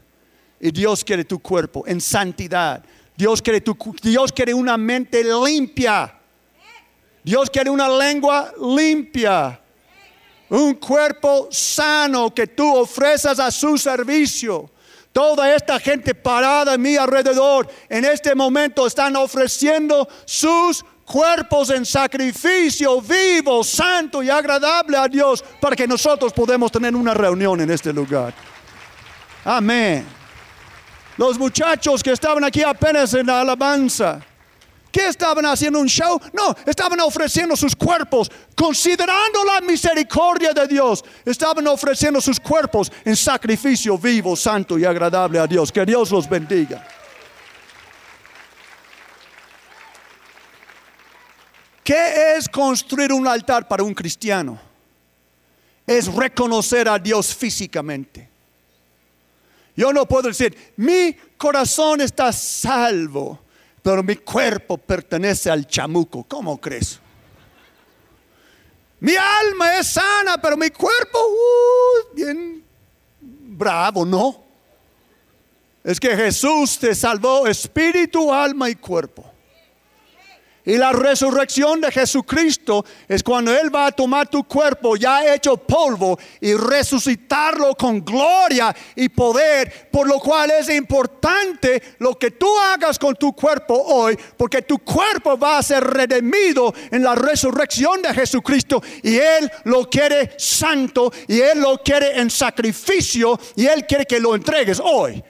Y 0.60 0.72
Dios 0.72 1.04
quiere 1.04 1.24
tu 1.24 1.40
cuerpo 1.40 1.84
en 1.86 2.02
santidad. 2.02 2.84
Dios 3.16 3.42
quiere, 3.42 3.62
tu, 3.62 3.78
Dios 4.02 4.32
quiere 4.32 4.54
una 4.54 4.78
mente 4.78 5.24
limpia. 5.24 6.12
Dios 7.24 7.50
quiere 7.52 7.70
una 7.70 7.88
lengua 7.88 8.52
limpia. 8.60 9.60
Un 10.50 10.74
cuerpo 10.76 11.48
sano 11.52 12.34
que 12.34 12.48
tú 12.48 12.76
ofreces 12.76 13.40
a 13.40 13.52
su 13.52 13.78
servicio. 13.78 14.72
Toda 15.14 15.56
esta 15.56 15.80
gente 15.80 16.16
parada 16.16 16.74
a 16.74 16.78
mi 16.78 16.98
alrededor 16.98 17.70
en 17.88 18.06
este 18.06 18.34
momento 18.34 18.88
están 18.88 19.16
ofreciendo 19.16 20.10
sus 20.26 20.84
cuerpos 21.06 21.70
en 21.70 21.86
sacrificio 21.86 23.00
vivo, 23.02 23.64
santo 23.64 24.22
y 24.24 24.30
agradable 24.30 24.98
a 24.98 25.08
Dios 25.08 25.44
para 25.62 25.76
que 25.76 25.88
nosotros 25.88 26.34
podamos 26.34 26.72
tener 26.72 26.96
una 26.96 27.14
reunión 27.14 27.62
en 27.62 27.70
este 27.70 27.94
lugar. 27.94 28.34
Amén. 29.44 30.06
Los 31.18 31.38
muchachos 31.38 32.04
que 32.04 32.12
estaban 32.12 32.44
aquí 32.44 32.64
apenas 32.64 33.14
en 33.14 33.28
la 33.28 33.42
alabanza 33.42 34.20
¿Qué 34.96 35.10
estaban 35.10 35.46
haciendo 35.46 35.82
un 35.82 35.90
show? 35.90 36.18
No, 36.32 36.56
estaban 36.66 36.98
ofreciendo 37.02 37.58
sus 37.58 37.76
cuerpos, 37.76 38.32
considerando 38.56 39.44
la 39.44 39.60
misericordia 39.60 40.54
de 40.54 40.66
Dios. 40.68 41.04
Estaban 41.26 41.68
ofreciendo 41.68 42.22
sus 42.22 42.40
cuerpos 42.40 42.90
en 43.04 43.18
sacrificio 43.18 43.98
vivo, 43.98 44.38
santo 44.38 44.80
y 44.80 44.86
agradable 44.86 45.38
a 45.38 45.48
Dios. 45.48 45.70
Que 45.70 45.86
Dios 45.86 46.12
los 46.12 46.30
bendiga. 46.30 46.88
¿Qué 51.86 52.36
es 52.36 52.50
construir 52.50 53.14
un 53.14 53.26
altar 53.26 53.66
para 53.66 53.84
un 53.84 53.94
cristiano? 53.94 54.60
Es 55.88 56.14
reconocer 56.14 56.90
a 56.90 57.00
Dios 57.00 57.34
físicamente. 57.34 58.28
Yo 59.78 59.94
no 59.94 60.06
puedo 60.06 60.28
decir, 60.28 60.74
mi 60.76 61.16
corazón 61.38 62.02
está 62.02 62.34
salvo 62.34 63.40
pero 63.86 64.02
mi 64.02 64.16
cuerpo 64.16 64.80
pertenece 64.80 65.48
al 65.48 65.68
chamuco. 65.68 66.24
¿Cómo 66.24 66.60
crees? 66.60 67.00
Mi 69.00 69.16
alma 69.16 69.78
es 69.78 69.90
sana, 69.90 70.42
pero 70.42 70.58
mi 70.58 70.72
cuerpo, 70.72 71.20
uh, 71.20 72.16
bien 72.16 72.64
bravo, 73.22 74.04
¿no? 74.04 74.44
Es 75.84 76.00
que 76.00 76.18
Jesús 76.18 76.80
te 76.80 76.96
salvó 76.96 77.46
espíritu, 77.46 78.34
alma 78.34 78.72
y 78.72 78.76
cuerpo. 78.76 79.24
Y 80.66 80.78
la 80.78 80.92
resurrección 80.92 81.80
de 81.80 81.92
Jesucristo 81.92 82.84
es 83.08 83.22
cuando 83.22 83.56
Él 83.56 83.74
va 83.74 83.88
a 83.88 83.92
tomar 83.92 84.28
tu 84.28 84.44
cuerpo 84.46 84.96
ya 84.96 85.34
hecho 85.34 85.58
polvo 85.58 86.18
y 86.42 86.56
resucitarlo 86.56 87.76
con 87.76 88.04
gloria 88.04 88.76
y 88.96 89.10
poder, 89.10 89.90
por 89.92 90.08
lo 90.08 90.20
cual 90.20 90.50
es 90.50 90.70
importante 90.70 91.82
lo 92.00 92.18
que 92.18 92.32
tú 92.32 92.48
hagas 92.58 92.98
con 92.98 93.16
tu 93.16 93.34
cuerpo 93.34 93.76
hoy, 93.76 94.18
porque 94.38 94.64
tu 94.64 94.80
cuerpo 94.80 95.38
va 95.38 95.60
a 95.60 95.64
ser 95.64 95.84
redimido 95.84 96.74
en 96.90 97.04
la 97.04 97.14
resurrección 97.14 98.02
de 98.02 98.14
Jesucristo 98.14 98.82
y 99.04 99.18
Él 99.18 99.52
lo 99.66 99.88
quiere 99.88 100.34
santo 100.38 101.14
y 101.28 101.42
Él 101.42 101.60
lo 101.60 101.78
quiere 101.78 102.20
en 102.20 102.32
sacrificio 102.32 103.40
y 103.56 103.68
Él 103.68 103.86
quiere 103.86 104.06
que 104.06 104.20
lo 104.20 104.34
entregues 104.34 104.82
hoy, 104.84 105.24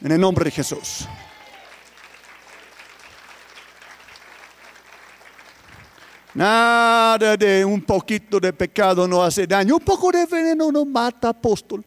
en 0.00 0.12
el 0.12 0.20
nombre 0.20 0.44
de 0.44 0.52
Jesús. 0.52 1.08
Nada 6.36 7.34
de 7.34 7.64
un 7.64 7.80
poquito 7.80 8.38
de 8.38 8.52
pecado 8.52 9.08
no 9.08 9.22
hace 9.22 9.46
daño. 9.46 9.76
Un 9.76 9.80
poco 9.80 10.12
de 10.12 10.26
veneno 10.26 10.70
no 10.70 10.84
mata, 10.84 11.30
apóstol. 11.30 11.82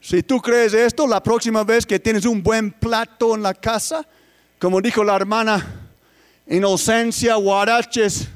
Si 0.00 0.20
tú 0.24 0.40
crees 0.40 0.74
esto, 0.74 1.06
la 1.06 1.22
próxima 1.22 1.62
vez 1.62 1.86
que 1.86 2.00
tienes 2.00 2.24
un 2.24 2.42
buen 2.42 2.72
plato 2.72 3.36
en 3.36 3.44
la 3.44 3.54
casa, 3.54 4.04
como 4.58 4.80
dijo 4.80 5.04
la 5.04 5.14
hermana 5.14 5.88
Inocencia 6.48 7.36
Guaraches 7.36 8.26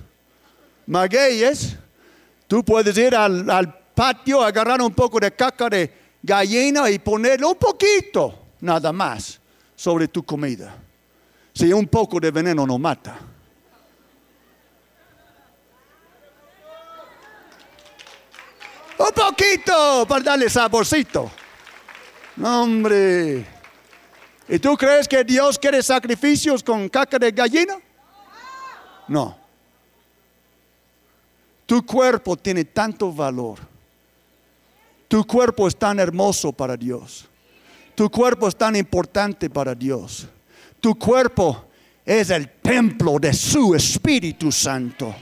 Magueyes, 0.86 1.76
tú 2.46 2.62
puedes 2.64 2.96
ir 2.96 3.16
al, 3.16 3.50
al 3.50 3.76
patio, 3.92 4.40
agarrar 4.40 4.80
un 4.80 4.94
poco 4.94 5.18
de 5.18 5.32
caca 5.32 5.68
de 5.68 5.92
gallina 6.22 6.88
y 6.88 7.00
ponerle 7.00 7.44
un 7.44 7.56
poquito, 7.56 8.38
nada 8.60 8.92
más, 8.92 9.40
sobre 9.74 10.06
tu 10.06 10.22
comida. 10.22 10.76
Si 11.54 11.72
un 11.72 11.86
poco 11.86 12.18
de 12.18 12.30
veneno 12.30 12.66
no 12.66 12.78
mata. 12.78 13.18
Un 18.98 19.12
poquito 19.14 20.06
para 20.08 20.24
darle 20.24 20.48
saborcito. 20.48 21.30
hombre. 22.42 23.46
¿Y 24.48 24.58
tú 24.58 24.76
crees 24.76 25.08
que 25.08 25.24
Dios 25.24 25.58
quiere 25.58 25.82
sacrificios 25.82 26.62
con 26.62 26.88
caca 26.88 27.18
de 27.18 27.30
gallina? 27.30 27.78
No. 29.08 29.36
Tu 31.66 31.84
cuerpo 31.84 32.36
tiene 32.36 32.64
tanto 32.64 33.12
valor. 33.12 33.58
Tu 35.08 35.24
cuerpo 35.26 35.68
es 35.68 35.76
tan 35.76 35.98
hermoso 36.00 36.52
para 36.52 36.76
Dios. 36.76 37.26
Tu 37.94 38.10
cuerpo 38.10 38.48
es 38.48 38.56
tan 38.56 38.76
importante 38.76 39.50
para 39.50 39.74
Dios. 39.74 40.26
Tu 40.82 40.96
cuerpo 40.96 41.66
es 42.04 42.30
el 42.30 42.50
templo 42.60 43.20
de 43.20 43.32
su 43.32 43.72
Espíritu 43.72 44.50
Santo. 44.50 45.14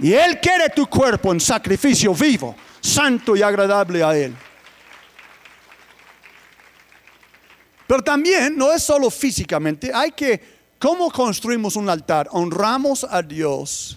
Y 0.00 0.12
Él 0.12 0.40
quiere 0.40 0.70
tu 0.70 0.88
cuerpo 0.88 1.32
en 1.32 1.38
sacrificio 1.38 2.12
vivo, 2.12 2.56
santo 2.80 3.36
y 3.36 3.42
agradable 3.42 4.02
a 4.02 4.18
Él. 4.18 4.34
Pero 7.86 8.02
también 8.02 8.56
no 8.56 8.72
es 8.72 8.82
solo 8.82 9.08
físicamente, 9.08 9.92
hay 9.94 10.10
que, 10.10 10.42
¿cómo 10.80 11.12
construimos 11.12 11.76
un 11.76 11.88
altar? 11.88 12.28
Honramos 12.32 13.06
a 13.08 13.22
Dios 13.22 13.96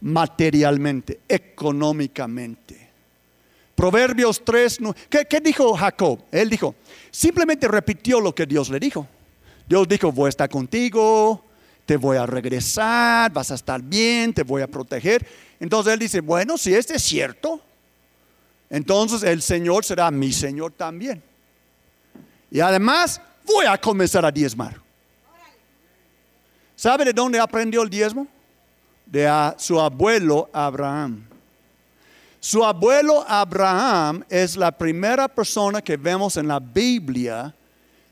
materialmente, 0.00 1.20
económicamente. 1.28 2.90
Proverbios 3.76 4.44
3, 4.44 4.78
¿qué, 5.08 5.24
¿qué 5.26 5.38
dijo 5.38 5.76
Jacob? 5.76 6.24
Él 6.32 6.50
dijo, 6.50 6.74
simplemente 7.12 7.68
repitió 7.68 8.20
lo 8.20 8.34
que 8.34 8.46
Dios 8.46 8.68
le 8.68 8.80
dijo. 8.80 9.06
Dios 9.66 9.88
dijo, 9.88 10.12
voy 10.12 10.26
a 10.26 10.28
estar 10.30 10.48
contigo, 10.48 11.42
te 11.86 11.96
voy 11.96 12.16
a 12.16 12.26
regresar, 12.26 13.32
vas 13.32 13.50
a 13.50 13.54
estar 13.54 13.82
bien, 13.82 14.32
te 14.32 14.42
voy 14.42 14.62
a 14.62 14.66
proteger. 14.66 15.26
Entonces 15.60 15.92
él 15.92 15.98
dice, 15.98 16.20
bueno, 16.20 16.58
si 16.58 16.74
este 16.74 16.96
es 16.96 17.02
cierto, 17.02 17.60
entonces 18.70 19.22
el 19.22 19.42
Señor 19.42 19.84
será 19.84 20.10
mi 20.10 20.32
Señor 20.32 20.72
también. 20.72 21.22
Y 22.50 22.60
además 22.60 23.20
voy 23.46 23.66
a 23.66 23.78
comenzar 23.78 24.24
a 24.24 24.30
diezmar. 24.30 24.80
¿Sabe 26.76 27.04
de 27.04 27.12
dónde 27.12 27.38
aprendió 27.38 27.82
el 27.82 27.90
diezmo? 27.90 28.26
De 29.06 29.30
su 29.58 29.80
abuelo 29.80 30.48
Abraham. 30.52 31.24
Su 32.40 32.64
abuelo 32.64 33.24
Abraham 33.26 34.24
es 34.28 34.56
la 34.56 34.70
primera 34.70 35.28
persona 35.28 35.80
que 35.80 35.96
vemos 35.96 36.36
en 36.36 36.48
la 36.48 36.58
Biblia 36.58 37.54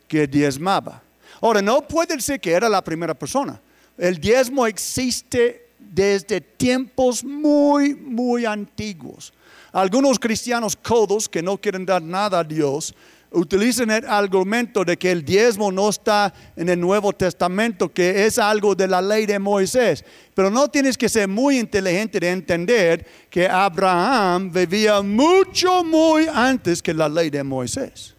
que 0.08 0.26
diezmaba. 0.26 1.02
Ahora, 1.42 1.61
no 1.61 1.83
puede 1.83 2.16
decir 2.16 2.38
que 2.40 2.52
era 2.52 2.68
la 2.68 2.83
primera 2.83 3.14
persona, 3.14 3.61
el 3.98 4.18
diezmo 4.18 4.64
existe 4.66 5.66
desde 5.76 6.40
tiempos 6.40 7.24
muy, 7.24 7.94
muy 7.94 8.46
antiguos. 8.46 9.33
Algunos 9.72 10.18
cristianos 10.18 10.76
codos 10.76 11.28
que 11.28 11.42
no 11.42 11.59
quieren 11.59 11.85
dar 11.85 12.00
nada 12.00 12.38
a 12.38 12.44
Dios 12.44 12.94
utilizan 13.33 13.90
el 13.90 14.07
argumento 14.07 14.85
de 14.85 14.96
que 14.96 15.11
el 15.11 15.24
diezmo 15.24 15.72
no 15.72 15.88
está 15.88 16.33
en 16.55 16.68
el 16.68 16.78
Nuevo 16.78 17.12
Testamento, 17.12 17.92
que 17.92 18.24
es 18.24 18.38
algo 18.38 18.74
de 18.74 18.87
la 18.87 19.02
ley 19.02 19.26
de 19.26 19.38
Moisés. 19.38 20.05
Pero 20.35 20.48
no 20.50 20.68
tienes 20.68 20.96
que 20.96 21.09
ser 21.09 21.26
muy 21.26 21.59
inteligente 21.59 22.20
de 22.20 22.31
entender 22.31 23.07
que 23.28 23.48
Abraham 23.48 24.52
vivía 24.52 25.02
mucho, 25.02 25.83
muy 25.83 26.26
antes 26.33 26.81
que 26.81 26.94
la 26.94 27.09
ley 27.09 27.31
de 27.31 27.42
Moisés. 27.42 28.14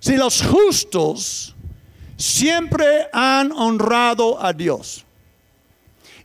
Si 0.00 0.16
los 0.16 0.42
justos 0.42 1.54
siempre 2.18 3.08
han 3.14 3.50
honrado 3.52 4.44
a 4.44 4.52
Dios, 4.52 5.06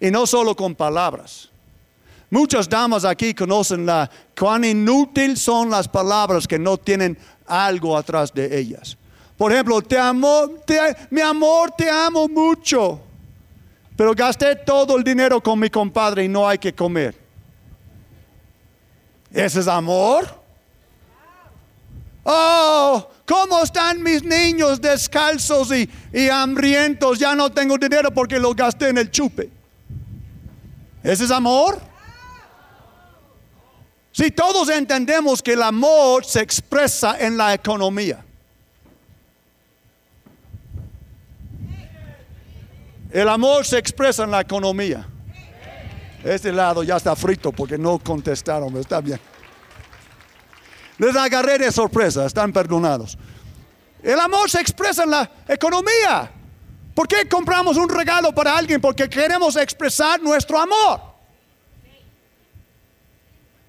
y 0.02 0.12
no 0.12 0.28
solo 0.28 0.54
con 0.54 0.76
palabras, 0.76 1.50
Muchas 2.34 2.68
damas 2.68 3.06
aquí 3.06 3.36
conocen 3.36 3.86
la, 3.86 4.10
cuán 4.36 4.64
inútil 4.64 5.38
son 5.38 5.70
las 5.70 5.88
palabras 5.88 6.48
que 6.48 6.58
no 6.58 6.80
tienen 6.80 7.16
algo 7.46 7.96
atrás 7.96 8.34
de 8.34 8.58
ellas. 8.58 8.98
Por 9.38 9.52
ejemplo, 9.52 9.84
te 9.84 10.00
amo, 10.00 10.50
mi 11.12 11.22
amor, 11.22 11.70
te 11.78 11.88
amo 11.92 12.28
mucho, 12.28 13.00
pero 13.96 14.16
gasté 14.16 14.56
todo 14.56 14.98
el 14.98 15.04
dinero 15.04 15.42
con 15.42 15.60
mi 15.60 15.70
compadre 15.70 16.24
y 16.24 16.28
no 16.28 16.50
hay 16.50 16.58
que 16.58 16.74
comer. 16.74 17.16
¿Ese 19.32 19.60
es 19.60 19.68
amor? 19.68 20.26
Oh, 22.24 23.08
¿cómo 23.26 23.64
están 23.64 24.02
mis 24.02 24.24
niños 24.24 24.82
descalzos 24.82 25.72
y, 25.72 25.90
y 26.12 26.30
hambrientos? 26.30 27.20
Ya 27.20 27.36
no 27.36 27.50
tengo 27.52 27.78
dinero 27.78 28.12
porque 28.12 28.40
lo 28.40 28.54
gasté 28.54 28.90
en 28.90 28.98
el 28.98 29.12
chupe. 29.12 29.50
¿Ese 31.04 31.26
es 31.26 31.32
amor? 31.32 31.80
Si 34.12 34.30
todos 34.30 34.70
entendemos 34.70 35.42
que 35.42 35.54
el 35.54 35.64
amor 35.64 36.24
se 36.24 36.42
expresa 36.42 37.18
en 37.20 37.36
la 37.36 37.54
economía. 37.54 38.24
El 43.12 43.28
amor 43.30 43.66
se 43.66 43.78
expresa 43.78 44.24
en 44.24 44.32
la 44.32 44.42
economía. 44.42 45.08
Este 46.24 46.52
lado 46.52 46.84
ya 46.84 46.98
está 46.98 47.16
frito 47.16 47.52
porque 47.52 47.78
no 47.78 48.00
contestaron, 48.00 48.76
está 48.78 49.02
bien. 49.02 49.20
Les 51.04 51.16
agarré 51.18 51.58
de 51.58 51.70
sorpresa, 51.70 52.26
están 52.26 52.54
perdonados. 52.54 53.18
El 54.02 54.18
amor 54.18 54.50
se 54.50 54.62
expresa 54.62 55.04
en 55.04 55.10
la 55.10 55.30
economía. 55.50 56.32
¿Por 56.96 57.10
qué 57.10 57.28
compramos 57.28 57.76
un 57.76 57.90
regalo 57.90 58.34
para 58.34 58.56
alguien? 58.58 58.80
Porque 58.80 59.10
queremos 59.10 59.58
expresar 59.58 60.22
nuestro 60.22 60.58
amor. 60.58 61.02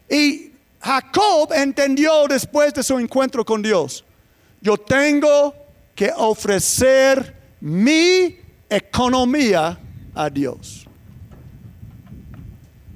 Y 0.08 0.52
Jacob 0.80 1.52
entendió 1.52 2.28
después 2.28 2.72
de 2.72 2.84
su 2.84 3.00
encuentro 3.00 3.44
con 3.44 3.62
Dios, 3.62 4.04
yo 4.60 4.76
tengo 4.76 5.56
que 5.96 6.12
ofrecer 6.16 7.34
mi 7.60 8.38
economía 8.70 9.76
a 10.14 10.30
Dios. 10.30 10.83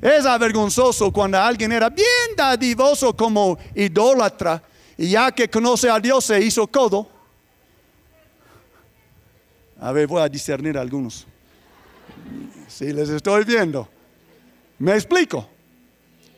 Es 0.00 0.24
avergonzoso 0.26 1.12
cuando 1.12 1.38
alguien 1.38 1.72
era 1.72 1.90
bien 1.90 2.06
dadivoso 2.36 3.16
como 3.16 3.58
idólatra 3.74 4.62
y 4.96 5.10
ya 5.10 5.32
que 5.32 5.48
conoce 5.48 5.90
a 5.90 5.98
Dios 5.98 6.24
se 6.24 6.40
hizo 6.40 6.66
codo. 6.66 7.08
A 9.80 9.92
ver, 9.92 10.06
voy 10.06 10.22
a 10.22 10.28
discernir 10.28 10.78
algunos. 10.78 11.26
Si 12.68 12.92
les 12.92 13.08
estoy 13.08 13.44
viendo. 13.44 13.88
¿Me 14.78 14.94
explico? 14.94 15.48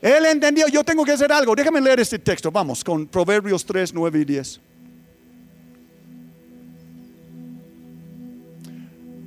Él 0.00 0.24
entendió, 0.24 0.66
yo 0.68 0.82
tengo 0.82 1.04
que 1.04 1.12
hacer 1.12 1.30
algo. 1.30 1.54
Déjame 1.54 1.80
leer 1.80 2.00
este 2.00 2.18
texto. 2.18 2.50
Vamos 2.50 2.82
con 2.82 3.06
Proverbios 3.06 3.64
3, 3.66 3.92
9 3.92 4.20
y 4.20 4.24
10. 4.24 4.60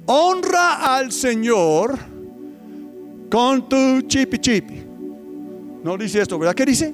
Honra 0.05 0.95
al 0.95 1.11
Señor 1.11 2.12
con 3.33 3.67
tu 3.67 4.03
chipi 4.03 4.37
chipi. 4.37 4.83
No 5.83 5.97
dice 5.97 6.21
esto, 6.21 6.37
¿verdad? 6.37 6.53
¿Qué 6.53 6.67
dice? 6.67 6.93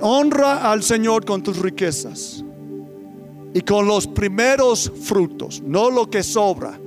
Honra 0.00 0.72
al 0.72 0.82
Señor 0.82 1.26
con 1.26 1.42
tus 1.42 1.58
riquezas 1.58 2.42
y 3.52 3.60
con 3.60 3.86
los 3.86 4.06
primeros 4.06 4.90
frutos, 5.02 5.60
no 5.60 5.90
lo 5.90 6.08
que 6.08 6.22
sobra, 6.22 6.80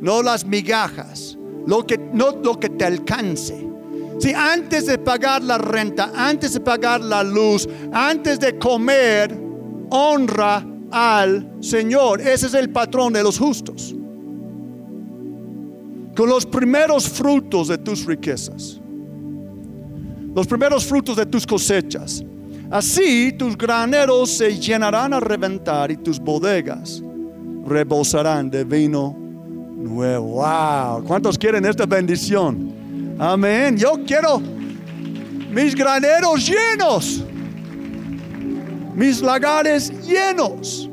no 0.00 0.22
las 0.22 0.46
migajas, 0.46 1.36
lo 1.66 1.86
que, 1.86 1.98
no 1.98 2.30
lo 2.42 2.58
que 2.58 2.70
te 2.70 2.86
alcance 2.86 3.66
si 4.18 4.32
antes 4.32 4.86
de 4.86 4.96
pagar 4.96 5.44
la 5.44 5.58
renta, 5.58 6.12
antes 6.16 6.54
de 6.54 6.60
pagar 6.60 7.02
la 7.02 7.22
luz, 7.22 7.68
antes 7.92 8.40
de 8.40 8.56
comer, 8.56 9.38
honra 9.90 10.66
al 10.90 11.46
Señor. 11.60 12.22
Ese 12.22 12.46
es 12.46 12.54
el 12.54 12.70
patrón 12.70 13.12
de 13.12 13.22
los 13.22 13.38
justos. 13.38 13.94
Con 16.16 16.28
los 16.30 16.46
primeros 16.46 17.08
frutos 17.08 17.68
de 17.68 17.76
tus 17.76 18.06
riquezas, 18.06 18.80
los 20.34 20.46
primeros 20.46 20.84
frutos 20.84 21.16
de 21.16 21.26
tus 21.26 21.46
cosechas. 21.46 22.24
Así 22.70 23.32
tus 23.32 23.56
graneros 23.56 24.30
se 24.30 24.58
llenarán 24.58 25.14
a 25.14 25.20
reventar 25.20 25.90
y 25.90 25.96
tus 25.96 26.18
bodegas 26.18 27.02
rebosarán 27.66 28.50
de 28.50 28.64
vino 28.64 29.16
nuevo. 29.76 30.42
Wow, 30.42 31.04
¿cuántos 31.04 31.38
quieren 31.38 31.64
esta 31.64 31.86
bendición? 31.86 33.16
Amén. 33.18 33.76
Yo 33.76 33.92
quiero 34.06 34.40
mis 35.50 35.74
graneros 35.74 36.46
llenos, 36.46 37.24
mis 38.94 39.20
lagares 39.20 39.92
llenos. 40.06 40.90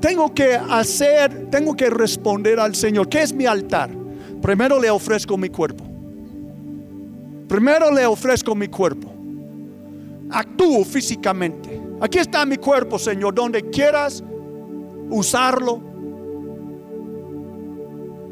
Tengo 0.00 0.32
que 0.32 0.54
hacer, 0.54 1.50
tengo 1.50 1.74
que 1.74 1.88
responder 1.90 2.60
al 2.60 2.74
Señor. 2.74 3.08
¿Qué 3.08 3.22
es 3.22 3.32
mi 3.32 3.46
altar? 3.46 4.03
Primero 4.44 4.78
le 4.78 4.90
ofrezco 4.90 5.38
mi 5.38 5.48
cuerpo. 5.48 5.82
Primero 7.48 7.90
le 7.90 8.04
ofrezco 8.04 8.54
mi 8.54 8.68
cuerpo. 8.68 9.10
Actúo 10.28 10.84
físicamente. 10.84 11.80
Aquí 11.98 12.18
está 12.18 12.44
mi 12.44 12.58
cuerpo, 12.58 12.98
Señor, 12.98 13.34
donde 13.34 13.62
quieras 13.70 14.22
usarlo. 15.08 15.80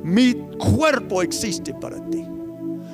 Mi 0.04 0.34
cuerpo 0.58 1.22
existe 1.22 1.72
para 1.72 1.96
ti. 2.10 2.22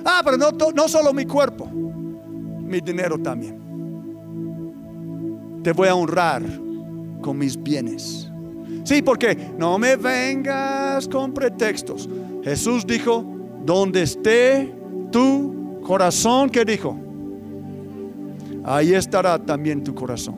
Ah, 0.05 0.21
pero 0.25 0.37
no, 0.37 0.53
no 0.73 0.89
solo 0.89 1.13
mi 1.13 1.27
cuerpo, 1.27 1.67
mi 1.67 2.81
dinero 2.81 3.19
también. 3.19 3.59
Te 5.65 5.73
voy 5.73 5.89
a 5.89 5.97
honrar 5.97 6.45
con 7.21 7.37
mis 7.37 7.61
bienes. 7.61 8.31
Sí, 8.85 9.03
porque 9.03 9.37
no 9.59 9.77
me 9.77 9.97
vengas 9.97 11.09
con 11.09 11.33
pretextos. 11.33 12.09
Jesús 12.43 12.87
dijo, 12.87 13.25
donde 13.65 14.03
esté 14.03 14.73
tu 15.11 15.81
corazón, 15.83 16.51
¿qué 16.51 16.65
dijo? 16.65 16.97
Ahí 18.65 18.95
estará 18.95 19.39
también 19.39 19.83
tu 19.83 19.95
corazón. 19.95 20.37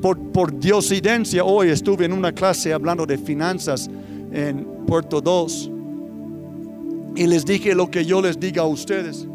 Por, 0.00 0.18
por 0.32 0.58
diosidencia, 0.58 1.44
hoy 1.44 1.68
estuve 1.68 2.06
en 2.06 2.12
una 2.12 2.32
clase 2.32 2.72
hablando 2.72 3.04
de 3.04 3.18
finanzas 3.18 3.88
en 4.32 4.64
Puerto 4.86 5.20
2 5.20 5.70
y 7.16 7.26
les 7.26 7.44
dije 7.44 7.74
lo 7.74 7.90
que 7.90 8.04
yo 8.04 8.22
les 8.22 8.38
diga 8.38 8.62
a 8.62 8.66
ustedes. 8.66 9.26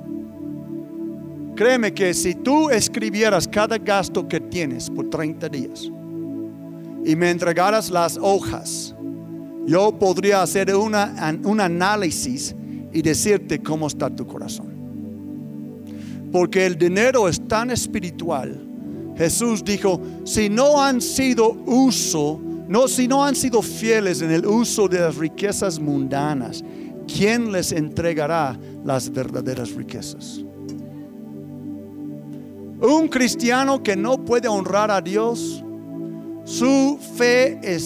Créeme 1.56 1.94
que 1.94 2.14
si 2.14 2.36
tú 2.36 2.70
escribieras 2.70 3.48
cada 3.48 3.78
gasto 3.78 4.28
que 4.28 4.40
tienes 4.40 4.90
por 4.90 5.10
30 5.10 5.50
días 5.50 5.90
y 7.06 7.16
me 7.16 7.30
entregaras 7.30 7.90
las 7.90 8.18
hojas, 8.18 8.95
yo 9.66 9.92
podría 9.98 10.42
hacer 10.42 10.74
un 10.76 10.96
análisis 11.60 12.56
y 12.94 13.02
decirte 13.02 13.60
cómo 13.60 13.88
está 13.88 14.10
tu 14.10 14.26
corazón. 14.26 14.68
Porque 16.32 16.66
el 16.66 16.78
dinero 16.78 17.28
es 17.28 17.46
tan 17.48 17.72
espiritual. 17.72 18.62
Jesús 19.18 19.64
dijo, 19.64 20.02
si 20.24 20.50
no 20.50 20.82
han 20.82 21.02
sido 21.02 21.52
uso, 21.66 22.40
no, 22.68 22.88
si 22.88 23.08
no 23.08 23.24
han 23.24 23.36
sido 23.36 23.62
fieles 23.62 24.22
en 24.22 24.32
el 24.32 24.46
uso 24.46 24.88
de 24.88 25.00
las 25.00 25.16
riquezas 25.16 25.80
mundanas, 25.80 26.64
¿quién 27.08 27.52
les 27.52 27.72
entregará 27.72 28.58
las 28.84 29.12
verdaderas 29.12 29.72
riquezas? 29.72 30.42
Un 32.82 33.08
cristiano 33.08 33.82
que 33.82 33.96
no 33.96 34.18
puede 34.18 34.48
honrar 34.48 34.92
a 34.92 35.02
Dios, 35.02 35.64
su 36.44 37.00
fe 37.18 37.60
es 37.64 37.84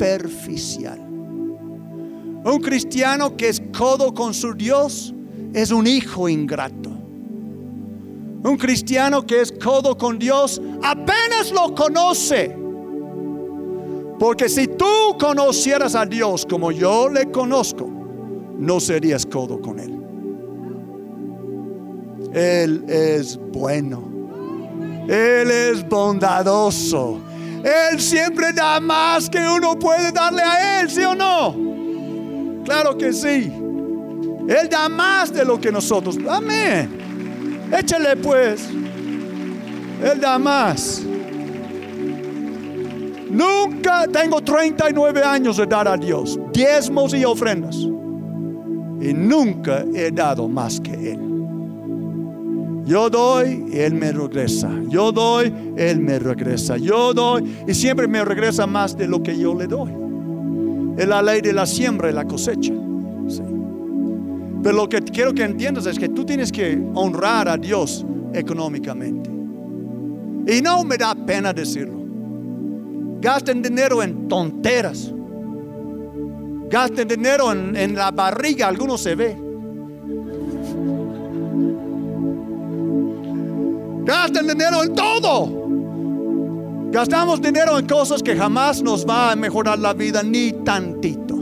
superficial. 0.00 0.98
Un 2.42 2.60
cristiano 2.62 3.36
que 3.36 3.50
es 3.50 3.62
codo 3.76 4.14
con 4.14 4.32
su 4.32 4.54
Dios 4.54 5.12
es 5.52 5.70
un 5.70 5.86
hijo 5.86 6.26
ingrato. 6.28 6.88
Un 8.42 8.56
cristiano 8.56 9.26
que 9.26 9.42
es 9.42 9.52
codo 9.52 9.98
con 9.98 10.18
Dios 10.18 10.60
apenas 10.82 11.52
lo 11.52 11.74
conoce. 11.74 12.56
Porque 14.18 14.48
si 14.48 14.68
tú 14.68 15.18
conocieras 15.18 15.94
a 15.94 16.06
Dios 16.06 16.46
como 16.46 16.72
yo 16.72 17.10
le 17.10 17.30
conozco, 17.30 17.86
no 18.58 18.80
serías 18.80 19.26
codo 19.26 19.60
con 19.60 19.78
Él. 19.78 20.00
Él 22.32 22.84
es 22.88 23.38
bueno. 23.52 24.02
Él 25.08 25.50
es 25.50 25.86
bondadoso. 25.86 27.20
Él 27.62 28.00
siempre 28.00 28.52
da 28.52 28.80
más 28.80 29.28
que 29.28 29.38
uno 29.38 29.78
puede 29.78 30.12
darle 30.12 30.42
a 30.42 30.80
Él, 30.80 30.90
¿sí 30.90 31.02
o 31.02 31.14
no? 31.14 32.64
Claro 32.64 32.96
que 32.96 33.12
sí. 33.12 33.52
Él 34.48 34.68
da 34.68 34.88
más 34.88 35.32
de 35.32 35.44
lo 35.44 35.60
que 35.60 35.70
nosotros. 35.70 36.16
Amén. 36.28 37.68
Échale 37.72 38.16
pues. 38.16 38.68
Él 40.02 40.20
da 40.20 40.38
más. 40.38 41.02
Nunca 43.30 44.08
tengo 44.08 44.40
39 44.40 45.22
años 45.22 45.56
de 45.56 45.66
dar 45.66 45.86
a 45.86 45.96
Dios 45.96 46.38
diezmos 46.52 47.14
y 47.14 47.24
ofrendas. 47.24 47.76
Y 47.76 49.14
nunca 49.14 49.84
he 49.94 50.10
dado 50.10 50.48
más 50.48 50.80
que 50.80 51.12
Él. 51.12 51.29
Yo 52.84 53.10
doy, 53.10 53.66
Él 53.72 53.94
me 53.94 54.12
regresa. 54.12 54.70
Yo 54.88 55.12
doy, 55.12 55.52
Él 55.76 56.00
me 56.00 56.18
regresa. 56.18 56.76
Yo 56.76 57.12
doy 57.12 57.44
y 57.66 57.74
siempre 57.74 58.08
me 58.08 58.24
regresa 58.24 58.66
más 58.66 58.96
de 58.96 59.06
lo 59.06 59.22
que 59.22 59.38
yo 59.38 59.54
le 59.54 59.66
doy. 59.66 59.92
Es 60.96 61.06
la 61.06 61.22
ley 61.22 61.40
de 61.40 61.52
la 61.52 61.66
siembra 61.66 62.10
y 62.10 62.12
la 62.12 62.24
cosecha. 62.24 62.72
Pero 64.62 64.76
lo 64.76 64.88
que 64.88 65.00
quiero 65.00 65.32
que 65.32 65.44
entiendas 65.44 65.86
es 65.86 65.98
que 65.98 66.08
tú 66.08 66.24
tienes 66.24 66.52
que 66.52 66.78
honrar 66.94 67.48
a 67.48 67.56
Dios 67.56 68.04
económicamente. 68.34 69.30
Y 70.46 70.60
no 70.60 70.84
me 70.84 70.98
da 70.98 71.14
pena 71.14 71.52
decirlo. 71.52 71.98
Gasten 73.20 73.62
dinero 73.62 74.02
en 74.02 74.28
tonteras. 74.28 75.12
Gasten 76.68 77.08
dinero 77.08 77.52
en, 77.52 77.76
en 77.76 77.94
la 77.94 78.10
barriga, 78.10 78.68
algunos 78.68 79.00
se 79.00 79.14
ve. 79.14 79.49
Gasten 84.10 84.48
dinero 84.48 84.82
en 84.82 84.92
todo. 84.92 86.90
Gastamos 86.90 87.40
dinero 87.40 87.78
en 87.78 87.86
cosas 87.86 88.20
que 88.20 88.34
jamás 88.34 88.82
nos 88.82 89.06
va 89.06 89.30
a 89.30 89.36
mejorar 89.36 89.78
la 89.78 89.92
vida 89.94 90.20
ni 90.24 90.50
tantito. 90.64 91.36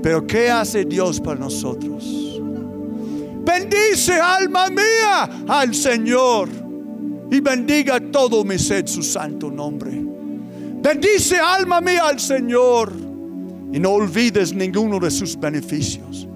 Pero 0.00 0.24
¿qué 0.28 0.48
hace 0.48 0.84
Dios 0.84 1.20
para 1.20 1.40
nosotros? 1.40 2.40
Bendice 3.44 4.20
alma 4.20 4.68
mía 4.68 5.44
al 5.48 5.74
Señor 5.74 6.48
y 7.32 7.40
bendiga 7.40 7.98
todo 7.98 8.44
mi 8.44 8.56
ser 8.56 8.88
su 8.88 9.02
santo 9.02 9.50
nombre. 9.50 9.90
Bendice 10.80 11.40
alma 11.40 11.80
mía 11.80 12.06
al 12.06 12.20
Señor 12.20 12.92
y 13.72 13.80
no 13.80 13.90
olvides 13.90 14.54
ninguno 14.54 15.00
de 15.00 15.10
sus 15.10 15.36
beneficios. 15.36 16.28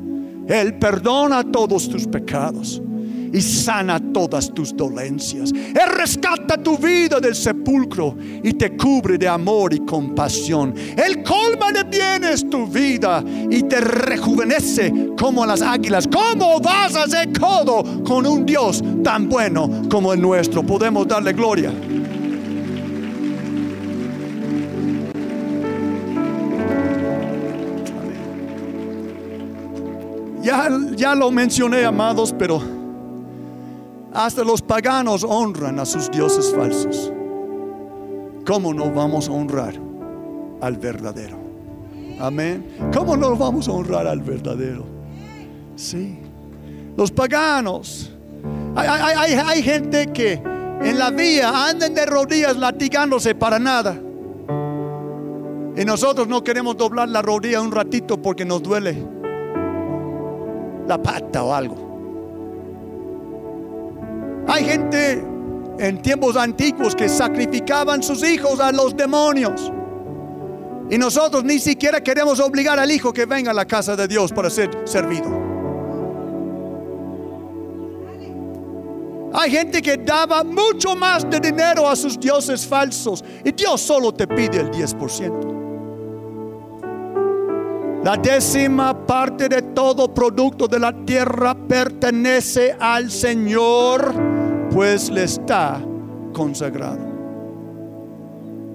Él 0.49 0.77
perdona 0.77 1.45
todos 1.45 1.89
tus 1.89 2.09
pecados 2.09 2.83
y 3.35 3.43
sana 3.43 4.01
todas 4.13 4.55
tus 4.55 4.75
dolencias. 4.75 5.53
Él 5.53 5.91
rescata 5.97 6.57
tu 6.57 6.79
vida 6.79 7.19
del 7.19 7.35
sepulcro 7.35 8.17
y 8.43 8.53
te 8.53 8.77
cubre 8.77 9.19
de 9.19 9.27
amor 9.27 9.75
y 9.75 9.81
compasión. 9.81 10.73
Él 10.97 11.25
colma 11.25 11.73
de 11.73 11.83
bienes 11.83 12.49
tu 12.49 12.67
vida 12.67 13.25
y 13.51 13.65
te 13.65 13.81
rejuvenece 13.81 15.11
como 15.19 15.45
las 15.45 15.63
águilas. 15.63 16.07
¿Cómo 16.07 16.61
vas 16.61 16.95
a 16.95 17.09
ser 17.09 17.33
codo 17.39 18.05
con 18.05 18.25
un 18.25 18.47
Dios 18.47 18.83
tan 19.03 19.29
bueno 19.29 19.83
como 19.91 20.13
el 20.13 20.21
nuestro? 20.21 20.63
Podemos 20.63 21.09
darle 21.09 21.33
gloria. 21.33 21.73
Ya, 30.41 30.69
ya 30.95 31.15
lo 31.15 31.31
mencioné, 31.31 31.85
amados, 31.85 32.33
pero 32.39 32.84
hasta 34.15 34.45
los 34.45 34.63
paganos 34.63 35.25
honran 35.25 35.81
a 35.81 35.85
sus 35.85 36.11
dioses 36.11 36.55
falsos. 36.55 37.13
¿Cómo 38.47 38.73
no 38.73 38.91
vamos 38.91 39.29
a 39.29 39.33
honrar 39.33 39.75
al 40.61 40.77
verdadero? 40.77 41.37
Amén. 42.21 42.65
¿Cómo 42.95 43.17
no 43.17 43.37
vamos 43.37 43.69
a 43.69 43.73
honrar 43.73 44.07
al 44.07 44.21
verdadero? 44.21 44.85
Sí. 45.75 46.19
Los 46.97 47.11
paganos. 47.11 48.13
Hay, 48.77 49.63
gente 49.63 50.13
que 50.13 50.35
en 50.35 50.99
la 50.99 51.11
vía 51.11 51.69
andan 51.69 51.95
de 51.95 52.07
rodillas 52.07 52.57
latigándose 52.57 53.35
para 53.35 53.59
nada. 53.59 53.99
Y 55.77 55.85
nosotros 55.85 56.29
no 56.29 56.45
queremos 56.45 56.77
doblar 56.77 57.09
la 57.09 57.21
rodilla 57.21 57.61
un 57.61 57.73
ratito 57.73 58.21
porque 58.23 58.45
nos 58.45 58.63
duele 58.63 58.97
la 60.87 61.03
pata 61.03 61.43
o 61.43 61.53
algo. 61.53 61.84
Hay 64.47 64.65
gente 64.65 65.25
en 65.79 66.03
tiempos 66.03 66.37
antiguos 66.37 66.95
que 66.95 67.09
sacrificaban 67.09 68.03
sus 68.03 68.23
hijos 68.23 68.61
a 68.61 68.73
los 68.73 68.97
demonios. 68.97 69.73
Y 70.91 70.99
nosotros 70.99 71.45
ni 71.45 71.59
siquiera 71.59 72.03
queremos 72.03 72.41
obligar 72.41 72.79
al 72.79 72.91
hijo 72.91 73.13
que 73.13 73.25
venga 73.27 73.51
a 73.51 73.55
la 73.55 73.65
casa 73.65 73.97
de 73.97 74.07
Dios 74.07 74.33
para 74.33 74.51
ser 74.51 74.71
servido. 74.85 75.55
Hay 79.33 79.51
gente 79.51 79.83
que 79.83 79.97
daba 79.97 80.45
mucho 80.45 80.95
más 80.95 81.29
de 81.29 81.41
dinero 81.41 81.89
a 81.89 81.97
sus 81.97 82.21
dioses 82.21 82.65
falsos 82.65 83.25
y 83.45 83.51
Dios 83.51 83.81
solo 83.81 84.13
te 84.13 84.29
pide 84.29 84.61
el 84.61 84.71
10%. 84.71 85.64
La 88.05 88.19
décima 88.19 88.95
parte 89.07 89.49
de 89.49 89.63
todo 89.63 90.13
producto 90.13 90.69
de 90.69 90.79
la 90.79 90.93
tierra 91.07 91.55
pertenece 91.55 92.77
al 92.79 93.11
Señor 93.11 94.13
pues 94.71 95.09
le 95.09 95.25
está 95.25 95.81
consagrado. 96.35 96.99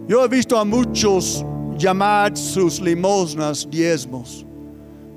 Yo 0.08 0.26
he 0.26 0.28
visto 0.28 0.58
a 0.58 0.66
muchos 0.66 1.46
llamar 1.78 2.36
sus 2.36 2.82
limosnas 2.82 3.70
diezmos. 3.70 4.44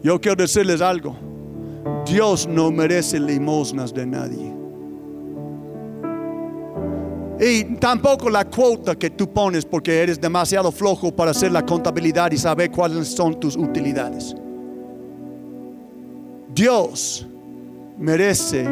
Yo 0.02 0.20
quiero 0.20 0.36
decirles 0.36 0.82
algo. 0.82 1.16
Dios 2.04 2.46
no 2.46 2.70
merece 2.70 3.18
limosnas 3.18 3.94
de 3.94 4.04
nadie. 4.04 4.61
Y 7.44 7.64
tampoco 7.64 8.30
la 8.30 8.44
cuota 8.44 8.94
que 8.94 9.10
tú 9.10 9.28
pones 9.32 9.64
porque 9.64 10.00
eres 10.00 10.20
demasiado 10.20 10.70
flojo 10.70 11.10
para 11.10 11.32
hacer 11.32 11.50
la 11.50 11.66
contabilidad 11.66 12.30
y 12.30 12.38
saber 12.38 12.70
cuáles 12.70 13.08
son 13.08 13.40
tus 13.40 13.56
utilidades. 13.56 14.36
Dios 16.54 17.26
merece 17.98 18.64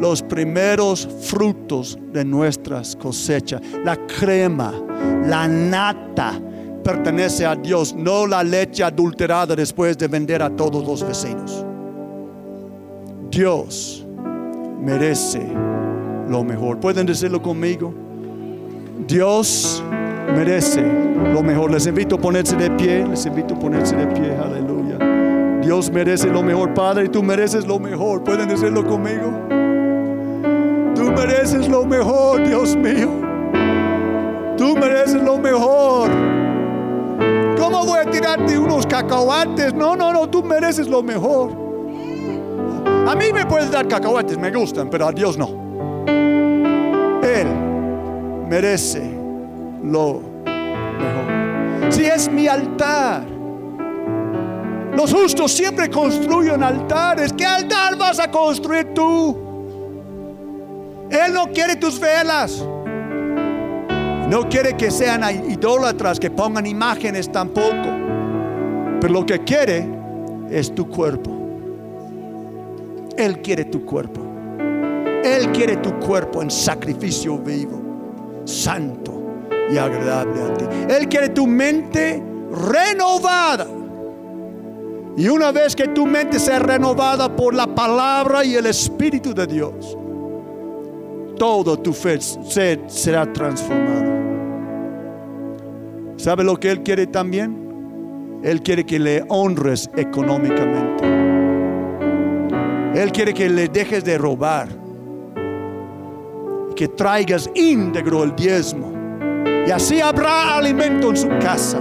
los 0.00 0.22
primeros 0.22 1.06
frutos 1.20 1.98
de 2.10 2.24
nuestras 2.24 2.96
cosechas. 2.96 3.60
La 3.84 3.96
crema, 4.06 4.72
la 5.26 5.46
nata 5.46 6.40
pertenece 6.82 7.44
a 7.44 7.56
Dios, 7.56 7.94
no 7.94 8.26
la 8.26 8.42
leche 8.42 8.84
adulterada 8.84 9.54
después 9.54 9.98
de 9.98 10.08
vender 10.08 10.42
a 10.42 10.48
todos 10.48 10.82
los 10.82 11.06
vecinos. 11.06 11.62
Dios 13.30 14.06
merece 14.80 15.42
lo 16.28 16.44
mejor. 16.44 16.78
¿Pueden 16.78 17.06
decirlo 17.06 17.40
conmigo? 17.42 17.92
Dios 19.06 19.82
merece 20.34 20.82
lo 21.32 21.42
mejor. 21.42 21.70
Les 21.70 21.86
invito 21.86 22.16
a 22.16 22.18
ponerse 22.18 22.56
de 22.56 22.70
pie, 22.72 23.06
les 23.06 23.24
invito 23.26 23.54
a 23.54 23.58
ponerse 23.58 23.96
de 23.96 24.06
pie, 24.08 24.36
aleluya. 24.36 24.98
Dios 25.62 25.90
merece 25.90 26.28
lo 26.28 26.42
mejor, 26.42 26.74
Padre, 26.74 27.06
y 27.06 27.08
tú 27.08 27.22
mereces 27.22 27.66
lo 27.66 27.78
mejor. 27.78 28.22
¿Pueden 28.24 28.48
decirlo 28.48 28.84
conmigo? 28.84 29.30
Tú 30.94 31.12
mereces 31.12 31.68
lo 31.68 31.84
mejor, 31.84 32.46
Dios 32.46 32.76
mío. 32.76 33.10
Tú 34.56 34.76
mereces 34.76 35.22
lo 35.22 35.38
mejor. 35.38 36.10
¿Cómo 37.58 37.84
voy 37.84 38.00
a 38.00 38.10
tirarte 38.10 38.58
unos 38.58 38.86
cacahuates? 38.86 39.74
No, 39.74 39.96
no, 39.96 40.12
no, 40.12 40.28
tú 40.28 40.42
mereces 40.42 40.88
lo 40.88 41.02
mejor. 41.02 41.52
A 43.06 43.14
mí 43.14 43.32
me 43.32 43.46
puedes 43.46 43.70
dar 43.70 43.86
cacahuates, 43.88 44.38
me 44.38 44.50
gustan, 44.50 44.90
pero 44.90 45.06
a 45.06 45.12
Dios 45.12 45.38
no. 45.38 45.67
Merece 48.48 49.02
lo 49.82 50.20
mejor. 50.44 51.92
Si 51.92 52.04
es 52.04 52.30
mi 52.30 52.46
altar, 52.48 53.24
los 54.96 55.12
justos 55.12 55.52
siempre 55.52 55.90
construyen 55.90 56.62
altares. 56.62 57.32
¿Qué 57.32 57.44
altar 57.44 57.96
vas 57.96 58.18
a 58.18 58.30
construir 58.30 58.92
tú? 58.94 59.36
Él 61.10 61.32
no 61.32 61.46
quiere 61.52 61.76
tus 61.76 62.00
velas. 62.00 62.64
No 64.28 64.48
quiere 64.48 64.76
que 64.76 64.90
sean 64.90 65.22
idólatras, 65.50 66.20
que 66.20 66.30
pongan 66.30 66.66
imágenes 66.66 67.30
tampoco. 67.30 67.96
Pero 69.00 69.12
lo 69.12 69.24
que 69.24 69.42
quiere 69.44 69.88
es 70.50 70.74
tu 70.74 70.88
cuerpo. 70.88 71.30
Él 73.16 73.40
quiere 73.40 73.64
tu 73.64 73.84
cuerpo. 73.84 74.20
Él 75.24 75.50
quiere 75.52 75.76
tu 75.78 75.98
cuerpo 75.98 76.42
en 76.42 76.50
sacrificio 76.50 77.38
vivo, 77.38 77.80
santo, 78.48 79.22
y 79.70 79.76
agradable 79.76 80.42
a 80.42 80.54
ti. 80.54 80.64
Él 80.88 81.08
quiere 81.08 81.28
tu 81.28 81.46
mente 81.46 82.22
renovada. 82.50 83.66
Y 85.16 85.28
una 85.28 85.52
vez 85.52 85.74
que 85.74 85.88
tu 85.88 86.06
mente 86.06 86.38
sea 86.38 86.58
renovada 86.58 87.34
por 87.34 87.52
la 87.54 87.66
palabra 87.66 88.44
y 88.44 88.54
el 88.54 88.66
Espíritu 88.66 89.34
de 89.34 89.46
Dios, 89.46 89.98
todo 91.36 91.78
tu 91.78 91.92
fe 91.92 92.18
será 92.20 93.30
transformado. 93.32 94.12
¿Sabe 96.16 96.44
lo 96.44 96.56
que 96.56 96.70
Él 96.70 96.82
quiere 96.82 97.06
también? 97.06 98.40
Él 98.42 98.62
quiere 98.62 98.86
que 98.86 98.98
le 98.98 99.24
honres 99.28 99.90
económicamente. 99.96 101.04
Él 102.94 103.12
quiere 103.12 103.34
que 103.34 103.48
le 103.48 103.68
dejes 103.68 104.04
de 104.04 104.18
robar. 104.18 104.68
Que 106.78 106.86
traigas 106.86 107.50
íntegro 107.56 108.22
el 108.22 108.36
diezmo. 108.36 108.92
Y 109.66 109.70
así 109.72 110.00
habrá 110.00 110.56
alimento 110.56 111.10
en 111.10 111.16
su 111.16 111.28
casa. 111.40 111.80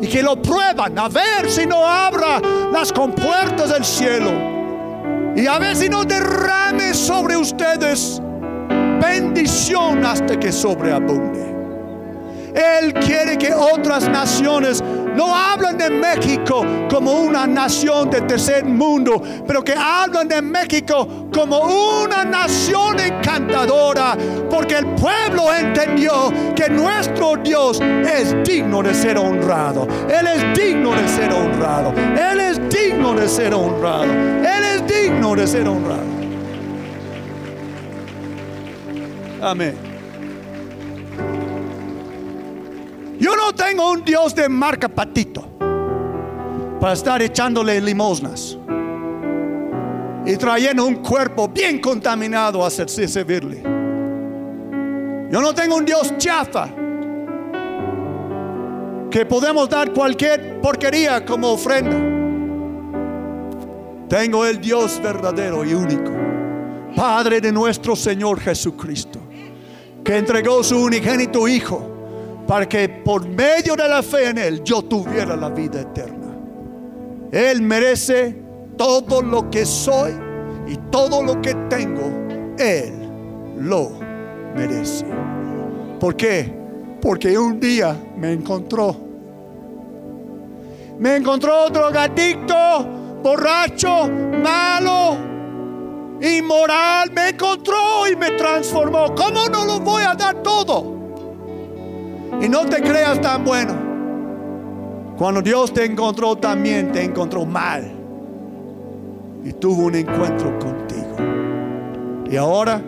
Y 0.00 0.08
que 0.08 0.20
lo 0.20 0.34
prueban 0.42 0.98
a 0.98 1.08
ver 1.08 1.48
si 1.48 1.64
no 1.64 1.86
abra 1.86 2.40
las 2.72 2.92
compuertas 2.92 3.72
del 3.72 3.84
cielo. 3.84 4.32
Y 5.36 5.46
a 5.46 5.60
ver 5.60 5.76
si 5.76 5.88
no 5.88 6.02
derrame 6.04 6.92
sobre 6.92 7.36
ustedes 7.36 8.20
bendición 9.00 10.04
hasta 10.04 10.36
que 10.40 10.50
sobreabunde. 10.50 11.54
Él 12.52 12.92
quiere 12.94 13.38
que 13.38 13.54
otras 13.54 14.08
naciones 14.08 14.79
no 15.14 15.34
hablen 15.34 15.76
de 15.76 15.90
México 15.90 16.64
como 16.88 17.12
una 17.12 17.46
nación 17.46 18.10
de 18.10 18.20
tercer 18.22 18.64
mundo, 18.64 19.22
pero 19.46 19.62
que 19.62 19.74
hablen 19.74 20.28
de 20.28 20.42
México 20.42 21.28
como 21.32 21.60
una 22.02 22.24
nación 22.24 22.98
encantadora, 23.00 24.16
porque 24.50 24.78
el 24.78 24.86
pueblo 24.94 25.54
entendió 25.54 26.32
que 26.54 26.68
nuestro 26.68 27.36
Dios 27.36 27.80
es 27.80 28.34
digno 28.44 28.82
de 28.82 28.94
ser 28.94 29.18
honrado. 29.18 29.86
Él 30.08 30.26
es 30.26 30.58
digno 30.58 30.94
de 30.94 31.08
ser 31.08 31.32
honrado. 31.32 31.92
Él 31.92 32.40
es 32.40 32.60
digno 32.68 33.14
de 33.14 33.28
ser 33.28 33.54
honrado. 33.54 34.04
Él 34.04 34.64
es 34.74 34.86
digno 34.86 35.34
de 35.34 35.46
ser 35.46 35.68
honrado. 35.68 36.20
Amén. 39.42 39.89
Yo 43.20 43.36
no 43.36 43.54
tengo 43.54 43.90
un 43.90 44.02
Dios 44.02 44.34
de 44.34 44.48
marca 44.48 44.88
patito 44.88 45.46
para 46.80 46.94
estar 46.94 47.20
echándole 47.20 47.78
limosnas 47.78 48.56
y 50.24 50.36
trayendo 50.36 50.86
un 50.86 50.96
cuerpo 50.96 51.46
bien 51.46 51.82
contaminado 51.82 52.64
a 52.64 52.70
servirle. 52.70 53.62
Yo 55.30 55.40
no 55.42 55.54
tengo 55.54 55.76
un 55.76 55.84
Dios 55.84 56.16
chafa 56.16 56.70
que 59.10 59.26
podemos 59.26 59.68
dar 59.68 59.92
cualquier 59.92 60.58
porquería 60.62 61.22
como 61.22 61.50
ofrenda. 61.50 61.98
Tengo 64.08 64.46
el 64.46 64.58
Dios 64.62 64.98
verdadero 65.02 65.62
y 65.62 65.74
único, 65.74 66.10
Padre 66.96 67.42
de 67.42 67.52
nuestro 67.52 67.94
Señor 67.94 68.40
Jesucristo, 68.40 69.20
que 70.02 70.16
entregó 70.16 70.64
su 70.64 70.82
unigénito 70.82 71.46
Hijo 71.46 71.89
para 72.50 72.68
que 72.68 72.88
por 72.88 73.28
medio 73.28 73.76
de 73.76 73.88
la 73.88 74.02
fe 74.02 74.30
en 74.30 74.38
Él 74.38 74.64
yo 74.64 74.82
tuviera 74.82 75.36
la 75.36 75.50
vida 75.50 75.82
eterna. 75.82 76.34
Él 77.30 77.62
merece 77.62 78.36
todo 78.76 79.22
lo 79.22 79.48
que 79.48 79.64
soy 79.64 80.10
y 80.66 80.76
todo 80.90 81.22
lo 81.22 81.40
que 81.40 81.54
tengo. 81.68 82.10
Él 82.58 82.92
lo 83.56 83.92
merece. 84.56 85.06
¿Por 86.00 86.16
qué? 86.16 86.52
Porque 87.00 87.38
un 87.38 87.60
día 87.60 87.96
me 88.16 88.32
encontró. 88.32 88.96
Me 90.98 91.18
encontró 91.18 91.70
drogadicto, 91.70 92.56
borracho, 93.22 94.10
malo, 94.42 95.18
inmoral. 96.20 97.12
Me 97.12 97.28
encontró 97.28 98.08
y 98.10 98.16
me 98.16 98.32
transformó. 98.32 99.14
¿Cómo 99.14 99.46
no 99.46 99.64
lo 99.66 99.78
voy 99.78 100.02
a 100.02 100.16
dar 100.16 100.42
todo? 100.42 100.99
Y 102.40 102.48
no 102.48 102.66
te 102.66 102.82
creas 102.82 103.20
tan 103.20 103.44
bueno. 103.44 103.74
Cuando 105.18 105.42
Dios 105.42 105.72
te 105.72 105.84
encontró 105.84 106.36
también 106.36 106.92
te 106.92 107.04
encontró 107.04 107.44
mal. 107.44 107.92
Y 109.44 109.52
tuvo 109.52 109.84
un 109.84 109.94
encuentro 109.94 110.58
contigo. 110.58 111.16
Y 112.30 112.36
ahora 112.36 112.82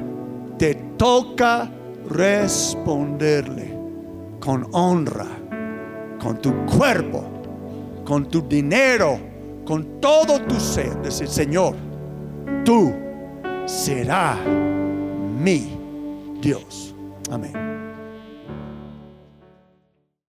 te 0.59 0.75
toca 0.97 1.71
responderle 2.09 3.77
con 4.41 4.67
honra, 4.73 5.27
con 6.21 6.39
tu 6.41 6.53
cuerpo, 6.67 7.25
con 8.05 8.27
tu 8.27 8.41
dinero, 8.43 9.19
con 9.65 10.01
todo 10.01 10.41
tu 10.41 10.59
ser. 10.59 10.97
Decir, 11.03 11.29
Señor, 11.29 11.75
tú 12.65 12.93
serás 13.67 14.39
mi 15.39 15.79
Dios. 16.41 16.95
Amén. 17.31 17.72